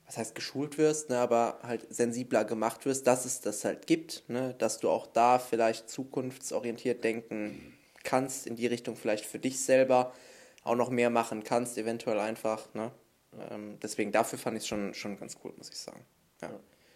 [0.05, 4.23] was heißt geschult wirst, ne, aber halt sensibler gemacht wirst, dass es das halt gibt,
[4.27, 9.59] ne, dass du auch da vielleicht zukunftsorientiert denken kannst, in die Richtung vielleicht für dich
[9.59, 10.13] selber
[10.63, 12.91] auch noch mehr machen kannst, eventuell einfach, ne?
[13.50, 16.06] Ähm, deswegen dafür fand ich es schon, schon ganz cool, muss ich sagen.
[16.41, 16.50] Ja.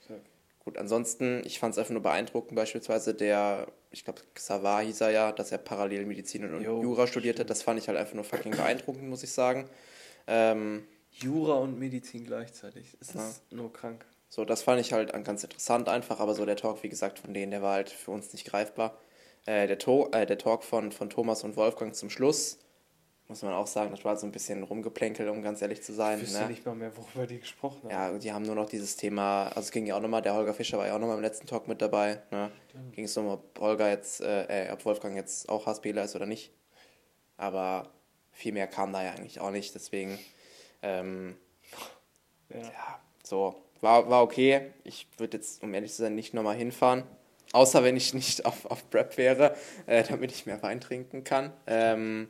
[0.10, 0.16] ja
[0.60, 5.12] Gut, ansonsten, ich fand es einfach nur beeindruckend, beispielsweise der, ich glaube, Xavar hieß er
[5.12, 7.50] ja, dass er parallel Medizin und jo, Jura studiert hat.
[7.50, 9.70] Das fand ich halt einfach nur fucking beeindruckend, muss ich sagen.
[10.28, 12.98] Ähm, Jura und Medizin gleichzeitig.
[13.00, 13.28] Es ja.
[13.28, 14.06] ist nur krank.
[14.28, 17.34] So, das fand ich halt ganz interessant einfach, aber so der Talk, wie gesagt, von
[17.34, 19.00] denen, der war halt für uns nicht greifbar.
[19.46, 22.60] Äh, der, to äh, der Talk von, von Thomas und Wolfgang zum Schluss,
[23.30, 26.18] muss man auch sagen, das war so ein bisschen rumgeplänkelt, um ganz ehrlich zu sein.
[26.18, 26.50] Ich wüsste ne?
[26.50, 27.92] nicht mal mehr, worüber die gesprochen haben.
[27.92, 30.56] Ja, die haben nur noch dieses Thema, also es ging ja auch nochmal, der Holger
[30.56, 32.24] Fischer war ja auch nochmal im letzten Talk mit dabei.
[32.32, 32.52] Ne?
[32.94, 36.26] Ging es um, ob Holger jetzt, äh, äh ob Wolfgang jetzt auch HSPler ist oder
[36.26, 36.52] nicht.
[37.38, 37.92] Aber
[38.32, 40.18] viel mehr kam da ja eigentlich auch nicht, deswegen,
[40.82, 41.38] ähm,
[42.50, 42.62] ja.
[42.62, 44.72] ja, so, war, war okay.
[44.84, 47.04] Ich würde jetzt, um ehrlich zu sein, nicht nochmal hinfahren.
[47.52, 51.54] Außer wenn ich nicht auf, auf Prep wäre, äh, damit ich mehr Wein trinken kann.
[51.68, 52.28] Ähm,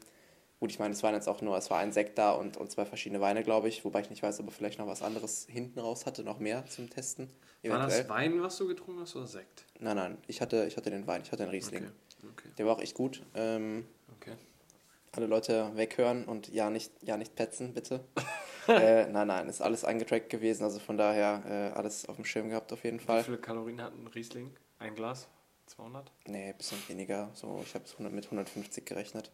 [0.60, 2.70] Gut, ich meine, es waren jetzt auch nur, es war ein Sekt da und, und
[2.70, 5.48] zwei verschiedene Weine, glaube ich, wobei ich nicht weiß, ob er vielleicht noch was anderes
[5.50, 7.30] hinten raus hatte, noch mehr zum Testen.
[7.64, 7.80] Eventuell.
[7.80, 9.66] War das Wein, was du getrunken hast, oder Sekt?
[9.80, 11.86] Nein, nein, ich hatte, ich hatte den Wein, ich hatte den Riesling.
[11.86, 11.94] Okay.
[12.32, 12.50] Okay.
[12.58, 13.24] Der war auch echt gut.
[13.36, 13.86] Ähm,
[14.18, 14.34] okay.
[15.14, 18.04] Alle Leute weghören und ja nicht, ja nicht petzen, bitte.
[18.68, 22.50] äh, nein, nein, ist alles eingetrackt gewesen, also von daher äh, alles auf dem Schirm
[22.50, 23.22] gehabt auf jeden Fall.
[23.22, 24.52] Wie viele Kalorien hat ein Riesling?
[24.78, 25.30] Ein Glas?
[25.68, 26.12] 200?
[26.28, 27.30] Nee, ein bisschen weniger.
[27.34, 29.32] So, ich habe es mit 150 gerechnet.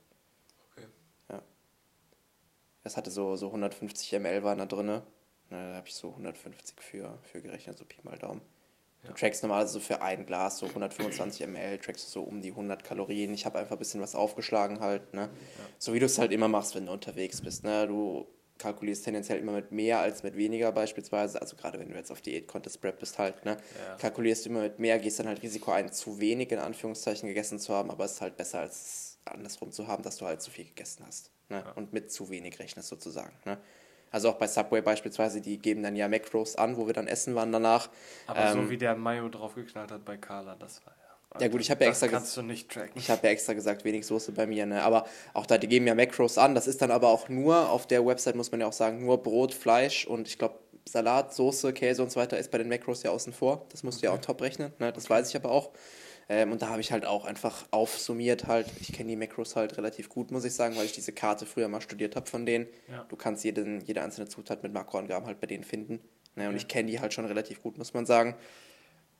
[2.85, 5.01] Das hatte so, so 150 ml waren da drin.
[5.49, 8.41] Da habe ich so 150 für, für gerechnet, so Pi mal Daumen.
[9.03, 12.51] Du trackst normalerweise so für ein Glas so 125 ml, trackst du so um die
[12.51, 13.33] 100 Kalorien.
[13.33, 15.21] Ich habe einfach ein bisschen was aufgeschlagen halt, ne?
[15.21, 15.29] Ja.
[15.79, 17.87] So wie du es halt immer machst, wenn du unterwegs bist, ne?
[17.87, 18.27] Du
[18.59, 21.41] kalkulierst tendenziell immer mit mehr als mit weniger beispielsweise.
[21.41, 23.57] Also gerade wenn du jetzt auf Diät Contest Prep bist halt, ne?
[23.87, 23.95] Ja.
[23.95, 27.73] Kalkulierst immer mit mehr, gehst dann halt Risiko ein, zu wenig in Anführungszeichen gegessen zu
[27.73, 30.65] haben, aber es ist halt besser als andersrum zu haben, dass du halt zu viel
[30.65, 31.31] gegessen hast.
[31.49, 31.63] Ne?
[31.65, 31.71] Ja.
[31.73, 33.33] Und mit zu wenig rechnest sozusagen.
[33.45, 33.57] Ne?
[34.11, 37.35] Also auch bei Subway beispielsweise, die geben dann ja Macros an, wo wir dann essen
[37.35, 37.89] waren danach.
[38.27, 41.05] Aber ähm, so wie der Mayo draufgeknallt hat bei Carla, das war ja.
[41.41, 42.93] Ja gut, ich habe ja extra kannst du nicht tracken.
[42.95, 44.83] Ich habe ja extra gesagt, wenig Soße bei mir, ne?
[44.83, 46.55] Aber auch da, die geben ja Macros an.
[46.55, 49.21] Das ist dann aber auch nur, auf der Website muss man ja auch sagen, nur
[49.21, 53.03] Brot, Fleisch und ich glaube Salat, Soße, Käse und so weiter ist bei den Macros
[53.03, 53.65] ja außen vor.
[53.69, 54.07] Das musst okay.
[54.07, 54.93] du ja auch top rechnen, ne?
[54.93, 55.15] Das okay.
[55.15, 55.71] weiß ich aber auch.
[56.27, 58.67] Ähm, und da habe ich halt auch einfach aufsummiert halt.
[58.79, 61.67] Ich kenne die Macros halt relativ gut, muss ich sagen, weil ich diese Karte früher
[61.67, 62.67] mal studiert habe von denen.
[62.89, 63.03] Ja.
[63.03, 65.99] Du kannst jeden, jede einzelne Zutat mit Makroangaben halt bei denen finden.
[66.35, 66.43] Ne?
[66.43, 66.57] Und okay.
[66.57, 68.35] ich kenne die halt schon relativ gut, muss man sagen.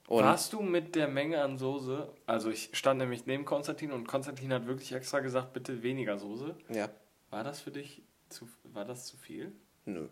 [0.08, 4.08] Und Warst du mit der Menge an Soße, also ich stand nämlich neben Konstantin und
[4.08, 6.56] Konstantin hat wirklich extra gesagt, bitte weniger Soße.
[6.70, 6.90] Ja.
[7.32, 9.52] War das für dich zu, war das zu viel?
[9.86, 10.10] Nö.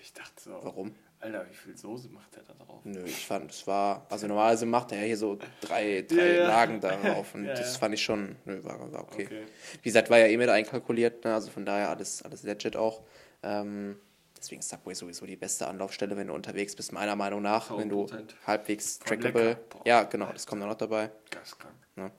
[0.00, 0.52] Ich dachte so.
[0.62, 0.94] Warum?
[1.22, 2.80] Alter, wie viel Soße macht der da drauf?
[2.82, 6.48] Nö, ich fand, es war, also normalerweise macht er ja hier so drei, drei ja.
[6.48, 9.26] Lagen darauf und ja, das fand ich schon, nö, war, war okay.
[9.26, 9.44] okay.
[9.74, 11.34] Wie gesagt, war ja eh mit einkalkuliert, ne?
[11.34, 13.02] also von daher alles, alles legit auch.
[13.44, 14.00] Ähm,
[14.36, 17.88] deswegen ist Subway sowieso die beste Anlaufstelle, wenn du unterwegs bist, meiner Meinung nach, wenn
[17.88, 18.08] du
[18.44, 21.12] halbwegs trackable, ja genau, das kommt dann noch dabei.
[21.30, 21.74] Geistkrank.
[21.94, 22.10] Ne?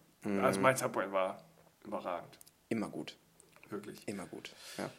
[0.41, 1.43] Also mein Subway war
[1.83, 2.39] überragend.
[2.69, 3.17] Immer gut.
[3.69, 4.07] Wirklich.
[4.07, 4.89] Immer gut, ja.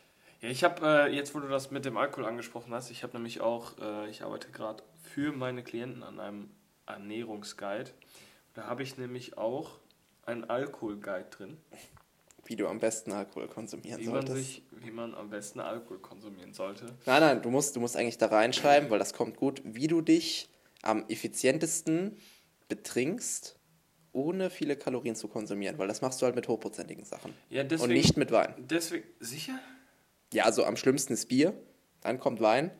[0.44, 3.14] Ja, ich habe äh, jetzt, wo du das mit dem Alkohol angesprochen hast, ich habe
[3.14, 6.50] nämlich auch, äh, ich arbeite gerade für meine Klienten an einem
[6.84, 7.90] Ernährungsguide.
[8.52, 9.78] Da habe ich nämlich auch
[10.26, 11.56] einen Alkoholguide drin.
[12.44, 14.28] Wie du am besten Alkohol konsumieren wie solltest.
[14.28, 16.94] Man sich, wie man am besten Alkohol konsumieren sollte.
[17.06, 20.02] Nein, nein, du musst, du musst eigentlich da reinschreiben, weil das kommt gut, wie du
[20.02, 20.50] dich
[20.82, 22.18] am effizientesten
[22.68, 23.58] betrinkst,
[24.12, 27.32] ohne viele Kalorien zu konsumieren, weil das machst du halt mit hochprozentigen Sachen.
[27.48, 28.52] Ja, deswegen, und nicht mit Wein.
[28.58, 29.58] Deswegen, sicher?
[30.34, 31.54] Ja, also am schlimmsten ist Bier,
[32.00, 32.72] dann kommt Wein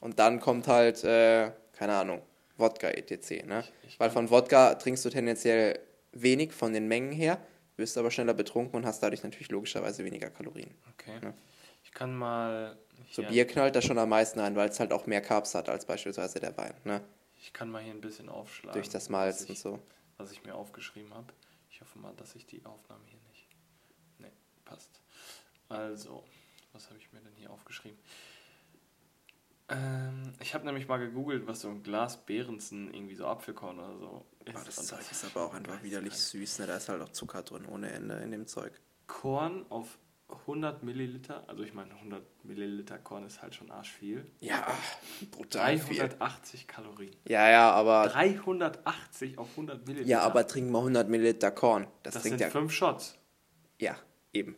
[0.00, 2.22] und dann kommt halt, äh, keine Ahnung,
[2.58, 3.46] Wodka etc.
[3.46, 3.64] Ne?
[3.82, 5.80] Ich, ich Weil von Wodka trinkst du tendenziell
[6.12, 7.38] wenig von den Mengen her,
[7.76, 10.74] wirst aber schneller betrunken und hast dadurch natürlich logischerweise weniger Kalorien.
[10.92, 11.18] Okay.
[11.22, 11.32] Ne?
[11.82, 12.76] Ich kann mal.
[13.10, 15.70] So Bier knallt da schon am meisten ein, weil es halt auch mehr Carbs hat
[15.70, 16.74] als beispielsweise der Wein.
[16.84, 17.02] Ne?
[17.40, 18.74] Ich kann mal hier ein bisschen aufschlagen.
[18.74, 19.78] Durch das Malz ich, und so.
[20.18, 21.32] Was ich mir aufgeschrieben habe.
[21.70, 23.48] Ich hoffe mal, dass ich die Aufnahme hier nicht.
[24.18, 24.30] Ne,
[24.64, 24.90] passt.
[25.68, 26.22] Also,
[26.72, 27.98] was habe ich mir denn hier aufgeschrieben?
[29.68, 33.96] Ähm, ich habe nämlich mal gegoogelt, was so ein Glas Behrensen, irgendwie so Apfelkorn oder
[33.98, 34.56] so ist.
[34.56, 36.66] Oh, das Zeug ist aber auch einfach widerlich süß, ne?
[36.66, 38.72] Da ist halt auch Zucker drin ohne Ende in dem Zeug.
[39.06, 44.26] Korn auf 100 Milliliter, also ich meine 100 Milliliter Korn ist halt schon arschviel.
[44.40, 44.66] Ja,
[45.30, 46.66] brutal 380 viel.
[46.66, 47.16] Kalorien.
[47.28, 48.08] Ja, ja, aber...
[48.08, 50.10] 380 auf 100 Milliliter.
[50.10, 51.86] Ja, aber trink mal 100 Milliliter Korn.
[52.02, 52.50] Das, das sind ja...
[52.50, 53.18] fünf Shots.
[53.78, 53.96] Ja,
[54.32, 54.56] eben.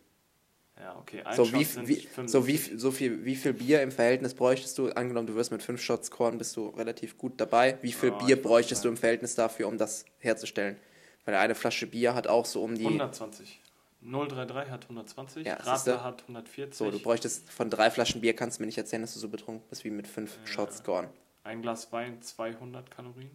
[0.84, 1.22] Ja, okay.
[1.22, 4.90] Ein so, wie, wie, so, wie, so viel, wie viel Bier im Verhältnis bräuchtest du?
[4.90, 7.78] Angenommen, du wirst mit fünf Shots Korn, bist du relativ gut dabei.
[7.80, 10.76] Wie viel oh, Bier bräuchtest du im Verhältnis dafür, um das herzustellen?
[11.24, 12.84] Weil eine Flasche Bier hat auch so um die...
[12.84, 13.60] 120.
[14.02, 16.74] 033 hat 120, ja, Radler hat 140.
[16.76, 19.30] So, du bräuchtest von drei Flaschen Bier, kannst du mir nicht erzählen, dass du so
[19.30, 20.46] betrunken bist wie mit fünf ja.
[20.46, 21.08] Shots Korn.
[21.44, 23.30] Ein Glas Wein 200 Kalorien.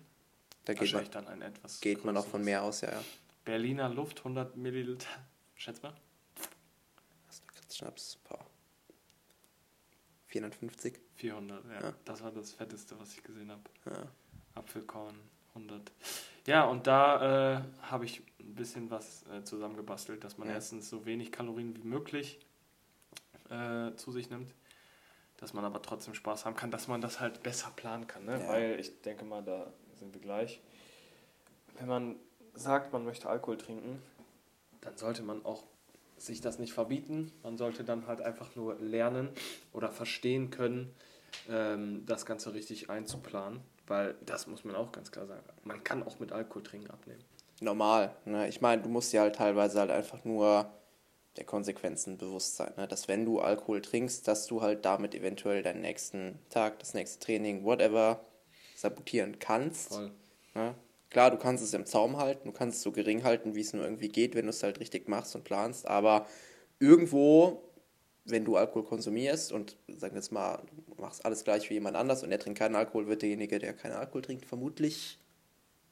[0.65, 3.03] Da geht man, dann ein etwas geht man auch von mehr aus, ja, ja.
[3.43, 5.07] Berliner Luft 100 Milliliter.
[5.55, 5.95] Schätz mal.
[7.79, 8.45] Schnaps, paar.
[10.27, 10.99] 450?
[11.15, 11.81] 400, ja.
[11.81, 11.93] ja.
[12.03, 13.61] Das war das Fetteste, was ich gesehen habe.
[13.85, 14.11] Ja.
[14.53, 15.17] Apfelkorn
[15.55, 15.89] 100.
[16.45, 20.55] Ja, und da äh, habe ich ein bisschen was äh, zusammengebastelt, dass man ja.
[20.55, 22.45] erstens so wenig Kalorien wie möglich
[23.49, 24.53] äh, zu sich nimmt,
[25.37, 28.25] dass man aber trotzdem Spaß haben kann, dass man das halt besser planen kann.
[28.25, 28.41] Ne?
[28.41, 28.47] Ja.
[28.49, 30.61] Weil ich denke mal, da sind wir gleich.
[31.77, 32.17] Wenn man
[32.55, 34.01] sagt, man möchte Alkohol trinken,
[34.81, 35.63] dann sollte man auch
[36.19, 37.31] sich das nicht verbieten.
[37.43, 39.29] Man sollte dann halt einfach nur lernen
[39.73, 40.93] oder verstehen können,
[41.49, 43.61] ähm, das Ganze richtig einzuplanen.
[43.87, 45.41] Weil das muss man auch ganz klar sagen.
[45.63, 47.23] Man kann auch mit Alkohol trinken abnehmen.
[47.59, 48.15] Normal.
[48.25, 48.47] Ne?
[48.47, 50.71] Ich meine, du musst ja halt teilweise halt einfach nur
[51.37, 52.71] der Konsequenzen bewusst sein.
[52.77, 52.87] Ne?
[52.87, 57.19] Dass wenn du Alkohol trinkst, dass du halt damit eventuell deinen nächsten Tag, das nächste
[57.19, 58.23] Training, whatever,
[58.75, 59.89] sabotieren kannst.
[59.89, 60.11] Voll.
[60.53, 60.75] Ne?
[61.09, 63.73] Klar, du kannst es im Zaum halten, du kannst es so gering halten, wie es
[63.73, 66.27] nur irgendwie geht, wenn du es halt richtig machst und planst, aber
[66.79, 67.63] irgendwo,
[68.25, 71.95] wenn du Alkohol konsumierst und sagen wir jetzt mal, du machst alles gleich wie jemand
[71.95, 75.19] anders und er trinkt keinen Alkohol, wird derjenige, der keinen Alkohol trinkt, vermutlich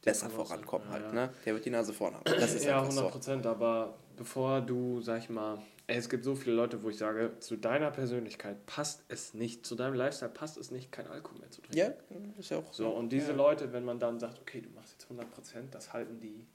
[0.04, 1.14] besser vorankommen halt, ja.
[1.14, 1.34] ne?
[1.46, 2.26] Der wird die Nase vorne haben.
[2.40, 3.50] Das ist ja, 100 Prozent, so.
[3.50, 7.32] aber bevor du, sag ich mal, ey, es gibt so viele Leute, wo ich sage,
[7.40, 11.52] zu deiner Persönlichkeit passt es nicht, zu deinem Lifestyle passt es nicht, kein Alkohol mehr
[11.52, 11.78] zu trinken.
[11.78, 11.94] Ja,
[12.38, 12.90] ist ja auch so.
[12.90, 13.38] Und diese ja.
[13.38, 16.46] Leute, wenn man dann sagt, okay, du machst jetzt 100 Prozent, das halten die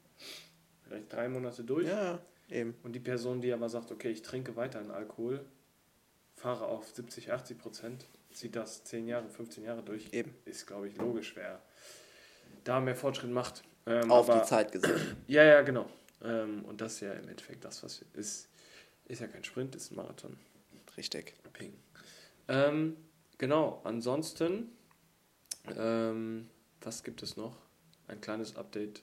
[0.82, 1.88] vielleicht drei Monate durch.
[1.88, 2.18] Ja,
[2.50, 2.74] eben.
[2.82, 5.44] Und die Person, die aber sagt, okay, ich trinke weiterhin Alkohol,
[6.34, 10.12] fahre auf 70, 80 Prozent, zieht das 10 Jahre, 15 Jahre durch.
[10.12, 10.34] Eben.
[10.44, 11.62] Ist, glaube ich, logisch, wer
[12.64, 13.62] da mehr Fortschritt macht.
[13.86, 15.16] Ähm, Auf aber, die Zeit gesehen.
[15.26, 15.86] Ja, ja, genau.
[16.22, 18.48] Ähm, und das ist ja im Endeffekt das, was ist.
[19.06, 20.38] Ist ja kein Sprint, ist ein Marathon.
[20.96, 21.34] Richtig.
[21.52, 21.74] Ping.
[22.48, 22.96] Ähm,
[23.38, 24.70] genau, ansonsten,
[25.76, 26.48] ähm,
[26.80, 27.56] was gibt es noch?
[28.06, 29.02] Ein kleines Update.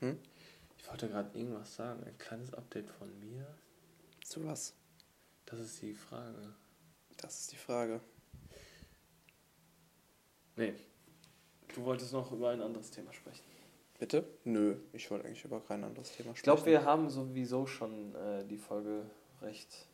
[0.00, 0.18] Hm?
[0.78, 2.02] Ich wollte gerade irgendwas sagen.
[2.04, 3.46] Ein kleines Update von mir.
[4.24, 4.74] Zu was?
[5.46, 6.54] Das ist die Frage.
[7.16, 8.00] Das ist die Frage.
[10.56, 10.74] Nee.
[11.74, 13.44] Du wolltest noch über ein anderes Thema sprechen.
[14.00, 14.24] Bitte?
[14.44, 16.36] Nö, ich wollte eigentlich über kein anderes Thema sprechen.
[16.36, 19.04] Ich glaube, wir haben sowieso schon äh, die Folge
[19.42, 19.86] recht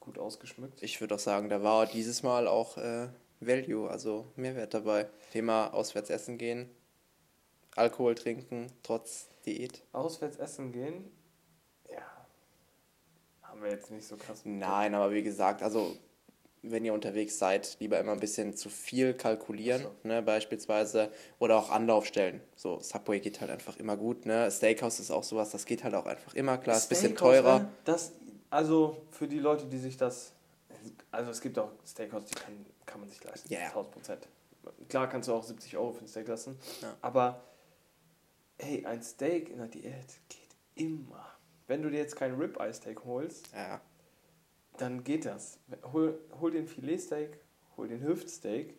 [0.00, 0.82] gut ausgeschmückt.
[0.82, 5.08] Ich würde auch sagen, da war dieses Mal auch äh, Value, also Mehrwert dabei.
[5.32, 6.68] Thema auswärts essen gehen,
[7.76, 9.84] Alkohol trinken, trotz Diät.
[9.92, 11.08] Auswärts essen gehen?
[11.88, 12.26] Ja.
[13.42, 14.40] Haben wir jetzt nicht so krass.
[14.44, 15.96] Nein, aber wie gesagt, also
[16.70, 19.90] wenn ihr unterwegs seid, lieber immer ein bisschen zu viel kalkulieren, so.
[20.08, 22.40] ne, beispielsweise, oder auch Anlaufstellen.
[22.56, 24.50] So, Subway geht halt einfach immer gut, ne?
[24.50, 27.60] Steakhouse ist auch sowas, das geht halt auch einfach immer, klar, ist ein bisschen teurer.
[27.60, 27.68] Ne?
[27.84, 28.12] Das,
[28.50, 30.32] also für die Leute, die sich das,
[31.10, 33.66] also es gibt auch Steakhouse, die kann, kann man sich leisten, Ja, ja.
[33.68, 34.28] 1000 Prozent.
[34.88, 36.96] Klar kannst du auch 70 Euro für ein Steak lassen, Ja.
[37.02, 37.42] aber
[38.58, 41.24] hey, ein Steak in der Diät geht immer.
[41.68, 43.80] Wenn du dir jetzt kein Ribeye-Steak holst, Ja,
[44.80, 45.58] dann geht das.
[45.92, 47.38] Hol, hol den Filetsteak,
[47.76, 48.78] hol den Hüftsteak.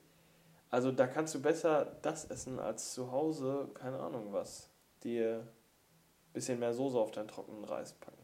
[0.69, 4.69] Also da kannst du besser das essen als zu Hause, keine Ahnung was,
[5.03, 8.17] dir ein bisschen mehr Soße auf deinen trockenen Reis packen.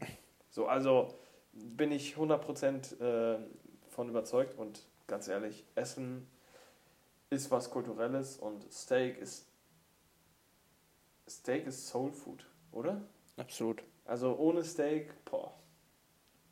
[0.50, 1.14] So, also
[1.52, 3.38] bin ich 100% äh,
[3.88, 6.28] von überzeugt und ganz ehrlich, Essen
[7.30, 9.46] ist was Kulturelles und Steak ist
[11.28, 13.00] Steak ist Soul Food, oder?
[13.38, 13.82] absolut.
[14.04, 15.54] Also ohne Steak, boah,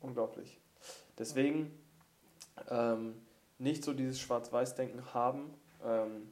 [0.01, 0.59] unglaublich.
[1.17, 1.71] Deswegen
[2.69, 3.15] ähm,
[3.59, 5.53] nicht so dieses Schwarz-Weiß-Denken haben,
[5.83, 6.31] ähm,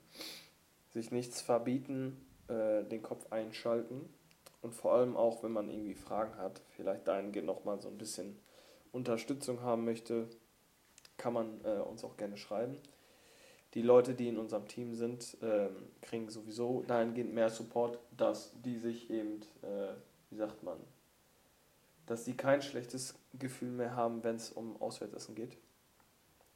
[0.92, 4.10] sich nichts verbieten, äh, den Kopf einschalten
[4.62, 8.38] und vor allem auch, wenn man irgendwie Fragen hat, vielleicht dahingehend nochmal so ein bisschen
[8.92, 10.28] Unterstützung haben möchte,
[11.18, 12.78] kann man äh, uns auch gerne schreiben.
[13.74, 18.78] Die Leute, die in unserem Team sind, ähm, kriegen sowieso dahingehend mehr Support, dass die
[18.78, 19.94] sich eben, äh,
[20.30, 20.78] wie sagt man,
[22.12, 25.58] dass die kein schlechtes Gefühl mehr haben, wenn es um Auswärtsessen geht.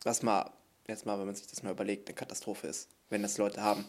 [0.04, 0.52] Was mal,
[0.88, 3.86] jetzt mal, wenn man sich das mal überlegt, eine Katastrophe ist, wenn das Leute haben.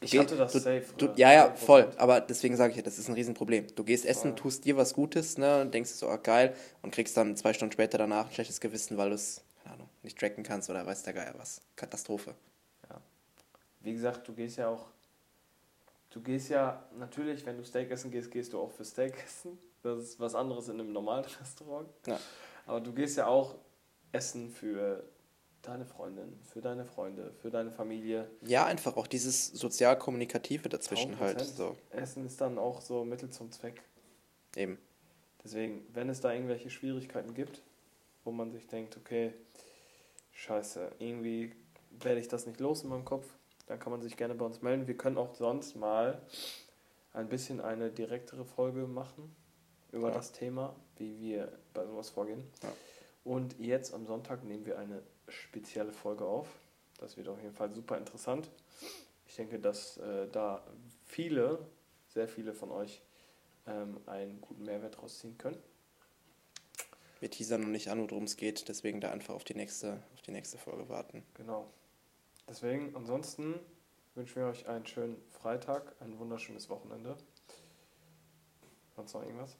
[0.00, 0.84] Ich Geh- hatte das du, safe.
[0.96, 1.56] Du, ja, ja, 100%.
[1.56, 1.92] voll.
[1.96, 3.68] Aber deswegen sage ich ja, das ist ein Riesenproblem.
[3.76, 7.16] Du gehst essen, tust dir was Gutes, ne, und denkst so, ah, geil, und kriegst
[7.16, 10.42] dann zwei Stunden später danach ein schlechtes Gewissen, weil du es, keine Ahnung, nicht tracken
[10.42, 11.60] kannst oder weiß der Geier was.
[11.76, 12.34] Katastrophe.
[13.80, 14.86] Wie gesagt, du gehst ja auch.
[16.12, 19.58] Du gehst ja, natürlich, wenn du Steak essen gehst, gehst du auch für Steak essen.
[19.82, 21.88] Das ist was anderes in einem normalen Restaurant.
[22.06, 22.20] Ja.
[22.66, 23.56] Aber du gehst ja auch
[24.12, 25.02] essen für
[25.62, 28.28] deine Freundin, für deine Freunde, für deine Familie.
[28.42, 31.40] Ja, einfach auch dieses sozial-kommunikative dazwischen halt.
[31.40, 31.44] 1000%.
[31.44, 33.82] So, Essen ist dann auch so Mittel zum Zweck.
[34.56, 34.78] eben.
[35.44, 37.62] Deswegen, wenn es da irgendwelche Schwierigkeiten gibt,
[38.24, 39.34] wo man sich denkt, okay,
[40.32, 41.52] scheiße, irgendwie
[41.90, 43.26] werde ich das nicht los in meinem Kopf,
[43.72, 44.86] dann kann man sich gerne bei uns melden.
[44.86, 46.20] Wir können auch sonst mal
[47.14, 49.34] ein bisschen eine direktere Folge machen
[49.92, 50.14] über Ja.
[50.14, 52.44] das Thema, wie wir bei sowas vorgehen.
[52.62, 52.70] Ja.
[53.24, 56.48] Und jetzt am Sonntag nehmen wir eine spezielle Folge auf.
[56.98, 58.50] Das wird auf jeden Fall super interessant.
[59.26, 60.62] Ich denke, dass äh, da
[61.06, 61.58] viele,
[62.08, 63.00] sehr viele von euch
[63.66, 65.56] ähm, einen guten Mehrwert rausziehen können.
[67.20, 70.20] Wir teasern noch nicht an, worum es geht, deswegen da einfach auf die nächste, auf
[70.20, 71.24] die nächste Folge warten.
[71.34, 71.70] Genau.
[72.52, 73.58] Deswegen, ansonsten
[74.14, 77.16] wünschen wir euch einen schönen Freitag, ein wunderschönes Wochenende.
[78.94, 79.56] Sonst noch irgendwas?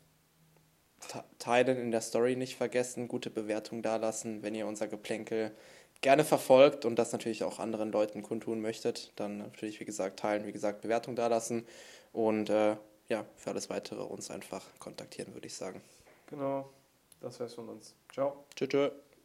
[1.38, 5.52] Teilen in der Story nicht vergessen, gute Bewertung dalassen, wenn ihr unser Geplänkel
[6.02, 10.44] gerne verfolgt und das natürlich auch anderen Leuten kundtun möchtet, dann natürlich, wie gesagt, teilen,
[10.44, 11.66] wie gesagt, Bewertung dalassen
[12.12, 12.76] und äh,
[13.08, 15.80] ja, für alles weitere uns einfach kontaktieren, würde ich sagen.
[16.26, 16.68] Genau.
[17.22, 17.94] Das wär's von uns.
[18.12, 18.44] Ciao.
[18.54, 18.92] Tschüss.